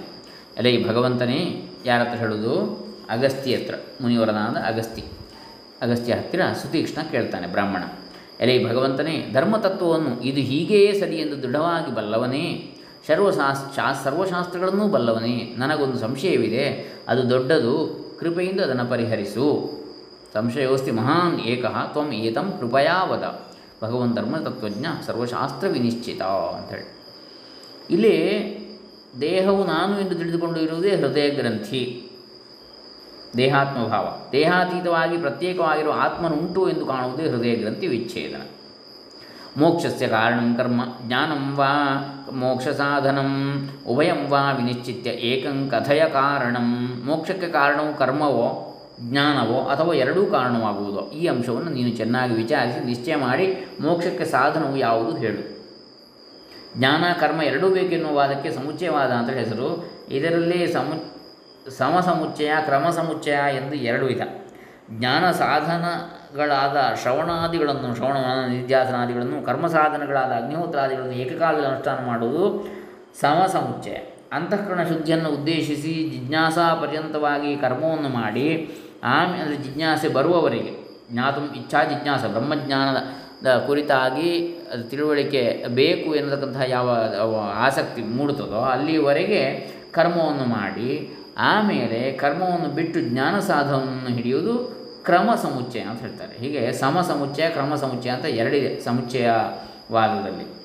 ಈ 0.71 0.89
ಭಗವಂತನೇ, 0.89 1.71
ಯಾರತ್ರ 1.85 2.19
ಹೇಳೋದು? 2.19 2.55
ಅಗಸ್ತಿ 3.11 3.55
ಹತ್ರ 3.55 3.75
ಮುನಿವರನಾದ 4.01 4.57
ಅಗಸ್ತಿ 4.57 5.05
ಅಗಸ್ತ್ಯ 5.83 6.15
ಹತ್ತಿರ 6.15 6.41
ಸುತೀಕ್ಷ್ಣ 6.63 7.03
ಕೇಳ್ತಾನೆ 7.11 7.47
ಬ್ರಾಹ್ಮಣ, 7.47 7.83
ಎಲೆ 8.41 8.65
ಭಗವಂತನೇ, 8.65 9.31
ಧರ್ಮತತ್ವವನ್ನು 9.33 10.23
ಇದು 10.23 10.41
ಹೀಗೆಯೇ 10.41 10.93
ಸರಿ 10.93 11.17
ಎಂದು 11.17 11.43
ದೃಢವಾಗಿ 11.43 11.95
ಬಲ್ಲವನೇ? 11.95 12.73
ಸರ್ವಶಾಸ್ 13.07 13.77
ಶಾ 13.77 13.93
ಸರ್ವಶಾಸ್ತ್ರಗಳನ್ನೂ 13.93 14.89
ಬಲ್ಲವನೇ? 14.89 15.55
ನನಗೊಂದು 15.59 15.99
ಸಂಶಯವಿದೆ, 15.99 16.97
ಅದು 17.09 17.31
ದೊಡ್ಡದು, 17.31 18.07
ಕೃಪೆಯಿಂದ 18.21 18.61
ಅದನ್ನು 18.61 18.91
ಪರಿಹರಿಸು. 18.91 19.71
ಸಂಶಯೋಸ್ತಿ 20.35 20.91
ಮಹಾನ್ 20.91 21.41
ಏಕಃ 21.41 21.87
ತ್ವಂ 21.87 22.13
ಏತಂ 22.13 22.53
ಕೃಪಯಾವದ 22.61 23.41
ಭಗವನ್ 23.85 24.15
ಧರ್ಮತತ್ವಜ್ಞ 24.15 24.87
ಸರ್ವಶಾಸ್ತ್ರ 25.07 25.69
ವಿನಿಶ್ಚಿತ 25.69 26.23
ಅಂಥೇಳಿ. 26.23 26.97
ಇಲ್ಲಿ 27.91 28.17
ದೇಹವು 29.21 29.65
ನಾನು 29.65 30.01
ಎಂದು 30.01 30.15
ತಿಳಿದುಕೊಂಡು 30.15 30.61
ಇರುವುದೇ 30.61 30.91
ಹೃದಯ 30.91 31.31
ಗ್ರಂಥಿ. 31.31 32.06
ದೇಹಾತ್ಮಭಾವ. 33.37 34.31
ದೇಹಾತೀತವಾಗಿ 34.33 35.19
ಪ್ರತ್ಯೇಕವಾಗಿರುವ 35.19 35.95
ಆತ್ಮನುಂಟು 35.99 36.69
ಎಂದು 36.69 36.87
ಕಾಣುವುದೇ 36.87 37.29
ಹೃದಯ 37.29 37.55
ಗ್ರಂಥಿ 37.55 37.87
ವಿಚ್ಛೇದನ. 37.87 38.43
ಮೋಕ್ಷಸ್ಯ 39.57 40.09
ಕಾರಣಂ 40.09 40.55
ಕರ್ಮ, 40.55 40.81
ಜ್ಞಾನಂ 41.03 41.57
ವಾ 41.57 41.73
ಮೋಕ್ಷ 42.33 42.69
ಸಾಧನಂ 42.69 43.31
ಉಭಯಂ 43.87 44.29
ವಾ 44.29 44.53
ವಿನಿಶ್ಚಿತ್ಯ 44.53 45.11
ಏಕಂ 45.11 45.69
ಕಥಯ 45.69 46.05
ಕಾರಣಂ. 46.13 47.01
ಮೋಕ್ಷಕ್ಕೆ 47.05 47.47
ಕಾರಣವು 47.47 47.99
ಕರ್ಮವೋ, 47.99 48.73
ಜ್ಞಾನವೋ 49.01 49.69
ಅಥವಾ 49.69 49.95
ಎರಡೂ 49.95 50.27
ಕಾರಣವಾಗುವುದೋ, 50.27 51.11
ಈ 51.11 51.27
ಅಂಶವನ್ನು 51.27 51.71
ನೀನು 51.71 51.97
ಚೆನ್ನಾಗಿ 51.97 52.35
ವಿಚಾರಿಸಿ 52.35 52.85
ನಿಶ್ಚಯ 52.85 53.17
ಮಾಡಿ 53.17 53.65
ಮೋಕ್ಷಕ್ಕೆ 53.81 54.25
ಸಾಧನವು 54.25 54.77
ಯಾವುದು 54.77 55.17
ಹೇಳು. 55.17 55.57
ಜ್ಞಾನ, 56.79 57.05
ಕರ್ಮ 57.21 57.43
ಎರಡೂ 57.43 57.69
ಬೇಕೆನ್ನುವ 57.69 58.15
ವಾದಕ್ಕೆ 58.15 58.53
ಸಮುಚ್ಚಯವಾದ 58.53 59.11
ಅಂತ 59.11 59.31
ಹೆಸರು. 59.31 59.91
ಇದರಲ್ಲಿ 60.11 60.73
ಸಮು 60.73 61.16
ಸಮಸಮುಚ್ಚಯ 61.71 62.51
ಕ್ರಮ 62.65 62.91
ಸಮುಚ್ಚಯ 62.91 63.57
ಎಂದು 63.57 63.77
ಎರಡು 63.77 64.07
ವಿಧ. 64.07 64.23
ಜ್ಞಾನ 64.91 65.31
ಸಾಧನಗಳಾದ 65.31 66.95
ಶ್ರವಣಾದಿಗಳನ್ನು 67.03 67.95
ಶ್ರವಣ 67.95 68.17
ನಿಧ್ಯಾಸನಾದಿಗಳನ್ನು 68.49 69.47
ಕರ್ಮ 69.47 69.67
ಸಾಧನಗಳಾದ 69.67 70.33
ಅಗ್ನಿಹೋತ್ರಾದಿಗಳನ್ನು 70.33 71.13
ಏಕಕಾಲದಲ್ಲಿ 71.13 71.67
ಅನುಷ್ಠಾನ 71.67 72.07
ಮಾಡುವುದು 72.07 72.69
ಸಮಸಮುಚ್ಚಯ. 73.21 73.97
ಅಂತಃಕರಣ 74.33 74.83
ಶುದ್ಧಿಯನ್ನು 74.83 75.29
ಉದ್ದೇಶಿಸಿ 75.29 76.11
ಜಿಜ್ಞಾಸಾ 76.11 76.75
ಪರ್ಯಂತವಾಗಿ 76.75 77.57
ಕರ್ಮವನ್ನು 77.57 78.09
ಮಾಡಿ 78.09 78.75
ಆಮೇಲೆ 79.05 79.57
ಜಿಜ್ಞಾಸೆ 79.57 80.09
ಬರುವವರೆಗೆ, 80.09 80.73
ಜ್ಞಾತು 81.13 81.55
ಇಚ್ಛಾ 81.55 81.85
ಜಿಜ್ಞಾಸ, 81.85 82.25
ಬ್ರಹ್ಮಜ್ಞಾನದ 82.25 83.65
ಕುರಿತಾಗಿ 83.67 84.59
ಅದು 84.73 84.85
ತಿಳುವಳಿಕೆ 84.85 85.65
ಬೇಕು 85.69 86.15
ಎನ್ನತಕ್ಕಂತಹ 86.15 86.63
ಯಾವ 86.69 87.53
ಆಸಕ್ತಿ 87.55 88.03
ಮೂಡುತ್ತದೋ 88.03 88.61
ಅಲ್ಲಿವರೆಗೆ 88.61 89.43
ಕರ್ಮವನ್ನು 89.93 90.45
ಮಾಡಿ 90.45 91.16
ಆಮೇಲೆ 91.39 92.13
ಕರ್ಮವನ್ನು 92.13 92.69
ಬಿಟ್ಟು 92.75 93.01
ಜ್ಞಾನ 93.01 93.39
ಸಾಧನವನ್ನು 93.39 94.09
ಹಿಡಿಯುವುದು 94.09 94.77
ಕ್ರಮ 95.05 95.31
ಸಮುಚ್ಚಯ 95.43 95.81
ಅಂತ 95.81 96.01
ಹೇಳ್ತಾರೆ. 96.01 96.39
ಹೀಗೆ 96.39 96.73
ಸಮ 96.73 97.01
ಸಮುಚ್ಚಯ 97.01 97.49
ಕ್ರಮ 97.49 97.75
ಸಮುಚ್ಚಯ 97.75 98.11
ಅಂತ 98.11 98.25
ಎರಡಿದೆ 98.25 98.81
ಸಮುಚ್ಚಯವಾದದಲ್ಲಿ 98.81 100.57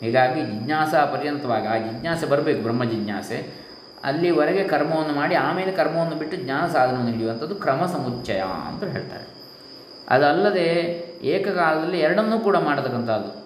ಹೀಗಾಗಿ 0.00 0.40
ಜಿಜ್ಞಾಸ 0.40 0.94
ಪರ್ಯಂತವಾಗ, 0.94 1.66
ಆ 1.66 1.78
ಜಿಜ್ಞಾಸೆ 1.78 2.26
ಬರಬೇಕು, 2.26 2.62
ಬ್ರಹ್ಮ 2.62 2.84
ಜಿಜ್ಞಾಸೆ. 2.84 3.62
ಅಲ್ಲಿವರೆಗೆ 4.04 4.64
ಕರ್ಮವನ್ನು 4.64 5.14
ಮಾಡಿ 5.14 5.34
ಆಮೇಲೆ 5.34 5.72
ಕರ್ಮವನ್ನು 5.72 6.16
ಬಿಟ್ಟು 6.16 6.36
ಜ್ಞಾನ 6.36 6.72
ಸಾಧನವನ್ನು 6.72 7.12
ಹಿಡಿಯುವಂಥದ್ದು 7.12 7.54
ಕ್ರಮ 7.54 7.86
ಸಮುಚ್ಚಯ 7.86 8.40
ಅಂತ 8.40 8.84
ಹೇಳ್ತಾರೆ. 8.84 9.24
ಅದಲ್ಲದೆ 10.08 10.68
ಏಕಕಾಲದಲ್ಲಿ 11.22 12.00
ಎರಡನ್ನೂ 12.00 12.38
ಕೂಡ 12.38 12.56
ಮಾಡತಕ್ಕಂಥದ್ದು? 12.56 13.41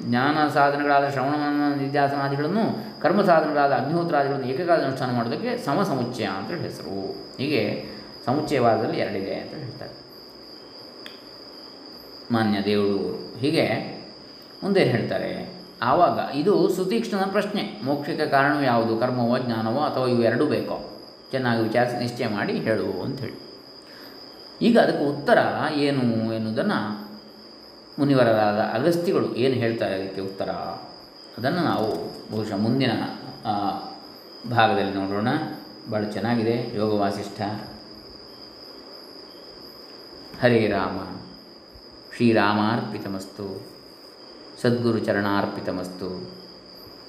ಜ್ಞಾನ 0.00 0.48
ಸಾಧನಗಳಾದ 0.48 1.08
ಶ್ರವಣ 1.08 1.34
ನಿಧ್ಯಾಸನಾದಿಗಳನ್ನು, 1.76 3.00
ಕರ್ಮ 3.00 3.22
ಸಾಧನಗಳಾದ 3.22 3.72
ಅಗ್ನಿಹೋತ್ರಾದಿಗಳನ್ನು 3.72 4.46
ಏಕಕಾಲದ 4.46 4.84
ಅನುಷ್ಠಾನ 4.84 5.14
ಮಾಡೋದಕ್ಕೆ 5.14 5.64
ಸಮ 5.64 5.82
ಸಮುಚ್ಚಯ 5.82 6.24
ಅಂತ 6.24 6.50
ಹೆಸರು. 6.50 7.10
ಹೀಗೆ 7.38 7.84
ಸಮುಚ್ಚಯವಾದದಲ್ಲಿ 8.26 8.98
ಎರಡಿದೆ 8.98 9.34
ಅಂತ 9.34 9.54
ಹೇಳ್ತಾರೆ. 9.54 10.08
ಮಾನ್ಯ 12.30 12.62
ದೇವರು 12.64 13.36
ಹೀಗೆ 13.38 13.98
ಮುಂದೆ 14.62 14.84
ಹೇಳ್ತಾರೆ. 14.84 15.62
ಆವಾಗ 15.82 16.34
ಇದು 16.34 16.68
ಸುತೀಕ್ಷ್ಣನ 16.68 17.24
ಪ್ರಶ್ನೆ. 17.24 17.80
ಮೋಕ್ಷಕ್ಕೆ 17.84 18.26
ಕಾರಣವು 18.26 18.62
ಯಾವುದು? 18.62 18.96
ಕರ್ಮವೋ, 18.96 19.38
ಜ್ಞಾನವೋ, 19.38 19.80
ಅಥವಾ 19.80 20.06
ಇವು 20.06 20.46
ಬೇಕೋ? 20.46 20.94
ಚೆನ್ನಾಗಿ 21.30 21.62
ವಿಚಾರಿಸಿ 21.62 21.98
ನಿಶ್ಚಯ 21.98 22.28
ಮಾಡಿ 22.28 22.52
ಹೇಳು 22.52 23.02
ಅಂಥೇಳಿ 23.02 23.48
ಈಗ 24.62 24.78
ಅದಕ್ಕೆ 24.78 25.04
ಉತ್ತರ 25.04 25.38
ಏನು 25.74 26.34
ಎನ್ನುವುದನ್ನು 26.34 27.07
ಮುನಿವರರಾದ 27.98 28.58
ಅಗಸ್ತಿಗಳು 28.58 29.34
ಏನು 29.34 29.54
ಹೇಳ್ತಾರೆ 29.54 29.94
ಅದಕ್ಕೆ 29.94 30.20
ಉತ್ತರ? 30.20 30.50
ಅದನ್ನು 31.38 31.64
ನಾವು 31.64 31.88
ಬಹುಶಃ 32.32 32.56
ಮುಂದಿನ 32.56 32.92
ಭಾಗದಲ್ಲಿ 34.50 34.94
ನೋಡೋಣ. 34.94 35.28
ಭಾಳ 35.90 36.04
ಚೆನ್ನಾಗಿದೆ. 36.04 36.76
ಯೋಗ 36.76 36.92
ವಾಸಿಷ್ಠ 36.94 37.42
ಹರೇ 40.42 40.68
ರಾಮ. 40.68 40.98
ಶ್ರೀರಾಮಾರ್ಪಿತಮಸ್ತು 42.16 43.66
ಸದ್ಗುರು 44.62 44.98
ಚರಣಾರ್ಪಿತಮಸ್ತು. 44.98 46.08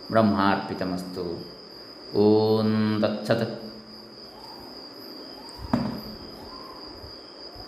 ಬ್ರಹ್ಮಾರ್ಪಿತಮಸ್ತು. 0.09 1.25
ಓಂ 2.17 2.97
ತತ್ಸತ್ 3.01 3.68